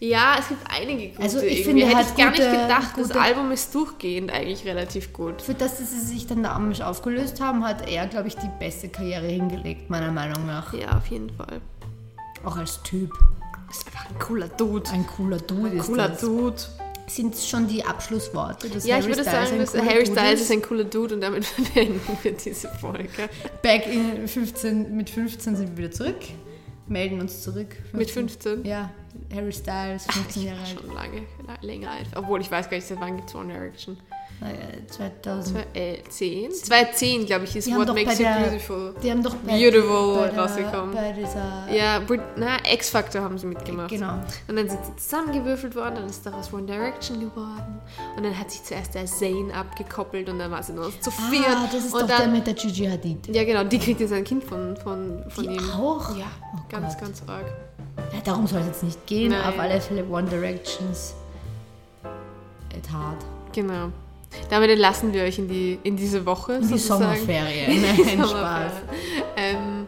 Ja, 0.00 0.36
es 0.38 0.48
gibt 0.48 0.60
einige 0.70 1.08
gute. 1.08 1.22
Also 1.22 1.40
ich 1.40 1.64
finde, 1.64 1.82
er 1.82 1.88
Hätte 1.88 1.98
hat 1.98 2.06
ich 2.10 2.16
gar 2.16 2.30
nicht 2.30 2.40
gute- 2.42 2.50
gedacht. 2.62 2.90
Das 2.96 3.06
gute- 3.08 3.20
Album 3.20 3.50
ist 3.50 3.74
durchgehend 3.74 4.30
eigentlich 4.30 4.64
relativ 4.64 5.12
gut. 5.12 5.42
Für 5.42 5.54
das, 5.54 5.78
dass 5.78 5.90
sie 5.90 6.00
sich 6.00 6.26
dann 6.26 6.42
damals 6.44 6.80
aufgelöst 6.80 7.40
haben, 7.40 7.64
hat 7.64 7.88
er, 7.90 8.06
glaube 8.06 8.28
ich, 8.28 8.36
die 8.36 8.50
beste 8.60 8.88
Karriere 8.90 9.26
hingelegt, 9.26 9.88
meiner 9.90 10.12
Meinung 10.12 10.46
nach. 10.46 10.72
Ja, 10.74 10.96
auf 10.98 11.06
jeden 11.08 11.30
Fall. 11.30 11.60
Auch 12.44 12.56
als 12.58 12.80
Typ. 12.84 13.12
Ist 13.70 13.86
einfach 13.86 14.08
ein 14.08 14.18
cooler 14.20 14.48
Dude. 14.48 14.88
Ein 14.90 15.06
cooler 15.06 15.38
Dude 15.38 15.70
ist 15.70 15.86
Cooler 15.86 16.08
das. 16.10 16.20
Dude. 16.20 16.56
Sind 17.08 17.36
schon 17.36 17.66
die 17.68 17.84
Abschlussworte? 17.84 18.68
Ja, 18.84 18.96
Harry 18.96 19.00
ich 19.10 19.16
würde 19.16 19.22
Styles 19.28 19.48
sagen, 19.48 19.58
dass 19.58 19.74
Harry 19.74 20.06
Styles 20.06 20.40
ist 20.42 20.50
ein 20.52 20.62
cooler 20.62 20.84
Dude 20.84 21.14
und 21.14 21.20
damit 21.20 21.46
beenden 21.74 22.00
wir 22.22 22.32
diese 22.32 22.68
Folge. 22.68 23.08
Back 23.62 23.86
in 23.86 24.28
15, 24.28 24.96
mit 24.96 25.10
15 25.10 25.56
sind 25.56 25.70
wir 25.70 25.76
wieder 25.84 25.90
zurück. 25.90 26.16
Melden 26.86 27.20
uns 27.20 27.42
zurück. 27.42 27.76
Mit 27.92 28.10
15? 28.10 28.64
Ja, 28.64 28.90
Harry 29.34 29.52
Styles, 29.52 30.06
15 30.06 30.42
Ich 30.42 30.48
Jahre 30.48 30.60
alt. 30.60 30.68
schon 30.80 30.94
lange, 30.94 31.22
la- 31.46 31.58
länger 31.60 31.90
alt. 31.90 32.06
Obwohl, 32.16 32.40
ich 32.40 32.50
weiß 32.50 32.70
gar 32.70 32.76
nicht, 32.78 32.86
seit 32.86 33.00
wann 33.00 33.16
gibt 33.16 33.28
es 33.28 33.34
One 33.34 33.52
Direction? 33.52 33.96
Naja, 34.40 34.54
2000. 34.88 35.66
2010? 35.74 36.52
2010, 36.52 37.26
glaube 37.26 37.44
ich, 37.44 37.56
ist 37.56 37.68
What 37.74 37.88
Makes 37.88 38.18
You 38.20 38.24
der- 38.24 38.34
Beautiful. 38.48 38.94
Die 39.02 39.10
haben 39.10 39.22
doch 39.22 39.34
bei, 39.34 39.58
Beautiful 39.58 40.16
bei, 40.16 40.28
der, 40.28 40.38
rausgekommen. 40.38 40.94
bei 40.94 41.12
dieser... 41.12 41.66
Ja, 41.72 41.98
Brit 41.98 42.20
na, 42.36 42.56
X-Factor 42.72 43.20
haben 43.22 43.36
sie 43.36 43.46
mitgemacht. 43.46 43.88
Genau. 43.90 44.12
Und 44.46 44.56
dann 44.56 44.68
sind 44.68 44.78
sie 44.84 44.94
zusammengewürfelt 44.96 45.74
worden, 45.74 45.96
dann 45.96 46.06
ist 46.06 46.24
daraus 46.24 46.52
One 46.52 46.66
Direction 46.66 47.18
geworden. 47.18 47.80
Und 48.16 48.22
dann 48.24 48.38
hat 48.38 48.50
sich 48.52 48.62
zuerst 48.62 48.94
der 48.94 49.06
Zayn 49.06 49.50
abgekoppelt 49.50 50.28
und 50.28 50.38
dann 50.38 50.50
war 50.52 50.62
sie 50.62 50.72
nur 50.72 50.84
noch 50.86 51.00
zu 51.00 51.10
viert. 51.10 51.44
Ah, 51.48 51.68
das 51.72 51.86
ist 51.86 51.92
und 51.94 52.02
doch 52.02 52.06
dann, 52.08 52.18
der 52.18 52.28
mit 52.28 52.46
der 52.46 52.54
Gigi 52.54 52.86
Hadid. 52.86 53.34
Ja, 53.34 53.42
genau, 53.44 53.64
die 53.64 53.78
kriegt 53.80 53.98
jetzt 54.00 54.12
ein 54.12 54.22
Kind 54.24 54.44
von, 54.44 54.76
von, 54.76 55.24
von 55.28 55.44
Die 55.44 55.50
ihm. 55.56 55.70
auch? 55.70 56.16
Ja, 56.16 56.26
Oh 56.54 56.60
ganz, 56.68 56.94
Gott. 56.94 57.02
ganz 57.02 57.22
arg. 57.26 57.46
Ja, 58.12 58.20
darum 58.24 58.46
soll 58.46 58.60
es 58.60 58.66
jetzt 58.68 58.82
nicht 58.84 59.06
gehen. 59.06 59.32
Nein. 59.32 59.44
Auf 59.48 59.58
alle 59.58 59.80
Fälle 59.80 60.06
One 60.08 60.28
Directions. 60.28 61.14
It 62.76 62.88
hard. 62.92 63.16
Genau. 63.52 63.88
Damit 64.50 64.70
entlassen 64.70 65.12
wir 65.12 65.22
euch 65.22 65.38
in, 65.38 65.48
die, 65.48 65.78
in 65.82 65.96
diese 65.96 66.24
Woche. 66.26 66.54
In 66.54 66.62
die 66.62 66.78
sozusagen. 66.78 67.16
Sommerferien. 67.16 67.82
Nein, 67.82 67.96
Spaß. 67.96 68.28
Sommerferien. 68.28 68.76
Ähm, 69.36 69.86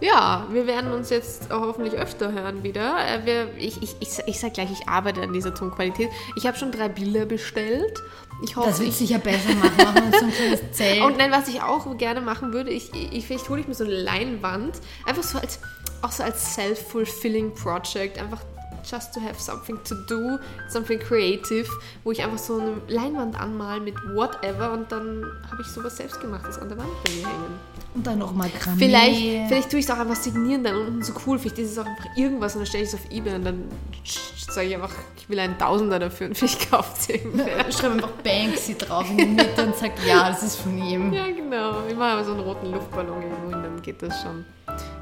ja, 0.00 0.46
wir 0.50 0.66
werden 0.66 0.92
uns 0.92 1.08
jetzt 1.08 1.50
auch 1.50 1.62
hoffentlich 1.62 1.94
öfter 1.94 2.30
hören 2.32 2.62
wieder. 2.62 2.96
Äh, 2.98 3.24
wir, 3.24 3.48
ich, 3.56 3.82
ich, 3.82 3.96
ich, 4.00 4.08
ich 4.26 4.38
sag 4.38 4.54
gleich, 4.54 4.70
ich 4.70 4.88
arbeite 4.88 5.22
an 5.22 5.32
dieser 5.32 5.54
Tonqualität. 5.54 6.10
Ich 6.36 6.46
habe 6.46 6.56
schon 6.56 6.70
drei 6.70 6.88
Bilder 6.88 7.24
bestellt. 7.24 8.02
Ich 8.44 8.56
hoffe, 8.56 8.68
Das 8.68 8.78
wird 8.78 8.90
ich, 8.90 8.96
sicher 8.96 9.18
besser 9.18 9.54
machen. 9.54 9.76
Machen 9.78 9.94
wir 9.94 10.04
uns 10.04 10.18
so 10.18 10.24
ein 10.26 10.32
kleines 10.32 10.60
Zelt. 10.72 11.02
und 11.02 11.16
nein, 11.16 11.32
was 11.32 11.48
ich 11.48 11.62
auch 11.62 11.96
gerne 11.96 12.20
machen 12.20 12.52
würde, 12.52 12.70
ich, 12.70 12.90
ich 12.94 13.26
vielleicht 13.26 13.48
hole 13.48 13.62
ich 13.62 13.68
mir 13.68 13.74
so 13.74 13.84
eine 13.84 13.94
Leinwand, 13.94 14.74
einfach 15.06 15.22
so 15.22 15.38
als 15.38 15.60
auch 16.02 16.12
so 16.12 16.22
als 16.22 16.54
self-fulfilling 16.54 17.54
Project, 17.54 18.18
einfach 18.18 18.42
just 18.84 19.12
to 19.14 19.20
have 19.20 19.38
something 19.40 19.78
to 19.84 19.94
do, 20.06 20.38
something 20.68 20.98
creative, 20.98 21.68
wo 22.04 22.12
ich 22.12 22.22
einfach 22.22 22.38
so 22.38 22.58
eine 22.58 22.74
Leinwand 22.88 23.38
anmal 23.38 23.80
mit 23.80 23.94
whatever 24.14 24.72
und 24.72 24.90
dann 24.90 25.24
habe 25.50 25.62
ich 25.62 25.68
sowas 25.68 25.96
selbst 25.96 26.20
gemachtes 26.20 26.58
an 26.58 26.68
der 26.68 26.78
Wand 26.78 26.90
bei 27.04 27.12
mir 27.12 27.26
hängen. 27.26 27.76
Und 27.94 28.06
dann 28.06 28.18
nochmal 28.18 28.50
Grammy. 28.50 28.78
Vielleicht, 28.78 29.48
vielleicht 29.48 29.70
tue 29.70 29.78
ich 29.78 29.86
es 29.86 29.90
auch 29.90 29.98
einfach 29.98 30.16
signieren 30.16 30.64
dann 30.64 30.76
unten 30.76 31.02
so 31.02 31.14
cool, 31.26 31.38
vielleicht 31.38 31.58
ist 31.58 31.72
es 31.72 31.78
auch 31.78 31.86
einfach 31.86 32.16
irgendwas 32.16 32.54
und 32.54 32.60
dann 32.60 32.66
stelle 32.66 32.84
ich 32.84 32.90
es 32.90 32.94
auf 32.94 33.10
Ebay 33.10 33.34
und 33.34 33.44
dann 33.44 33.64
sage 34.04 34.68
ich 34.68 34.74
einfach, 34.74 34.92
ich 35.16 35.28
will 35.28 35.38
einen 35.40 35.58
Tausender 35.58 35.98
dafür 35.98 36.28
und 36.28 36.36
vielleicht 36.36 36.70
kauft 36.70 37.00
es 37.00 37.08
irgendwer. 37.08 37.72
Schreib 37.72 37.92
einfach 37.92 38.10
Banksy 38.22 38.76
drauf 38.76 39.08
in 39.10 39.16
die 39.16 39.24
Mitte 39.24 39.62
und 39.64 39.74
sag, 39.76 39.92
ja, 40.06 40.28
das 40.28 40.42
ist 40.42 40.56
von 40.56 40.76
ihm. 40.78 41.12
Ja, 41.12 41.26
genau. 41.26 41.86
Ich 41.88 41.96
mache 41.96 42.10
aber 42.10 42.24
so 42.24 42.32
einen 42.32 42.40
roten 42.40 42.70
Luftballon 42.70 43.22
irgendwo 43.22 43.46
und 43.46 43.62
dann 43.62 43.82
geht 43.82 44.02
das 44.02 44.22
schon. 44.22 44.44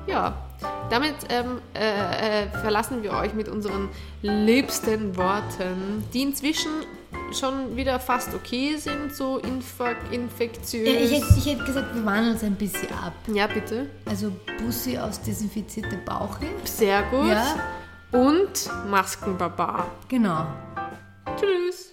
Ja, 0.06 0.34
damit 0.94 1.14
ähm, 1.28 1.60
äh, 1.74 2.44
äh, 2.44 2.48
verlassen 2.50 3.02
wir 3.02 3.14
euch 3.14 3.34
mit 3.34 3.48
unseren 3.48 3.88
liebsten 4.22 5.16
Worten, 5.16 6.04
die 6.14 6.22
inzwischen 6.22 6.70
schon 7.32 7.76
wieder 7.76 7.98
fast 7.98 8.32
okay 8.32 8.76
sind, 8.76 9.12
so 9.12 9.38
infek 9.38 9.96
infektiös. 10.12 11.10
Ich, 11.10 11.12
hätte, 11.12 11.34
ich 11.36 11.46
hätte 11.46 11.64
gesagt, 11.64 11.96
wir 11.96 12.06
wandeln 12.06 12.34
uns 12.34 12.44
ein 12.44 12.54
bisschen 12.54 12.92
ab. 12.92 13.12
ja, 13.26 13.48
bitte. 13.48 13.90
Also 14.08 14.30
Bussi 14.62 14.96
aus 14.96 15.20
desinfizierte 15.20 15.96
Bauche. 15.96 16.46
Sehr 16.62 17.02
gut. 17.10 17.26
Ja. 17.26 17.56
Und 18.12 18.70
Maskenbaba. 18.88 19.88
Genau. 20.08 20.46
Tschüss. 21.36 21.83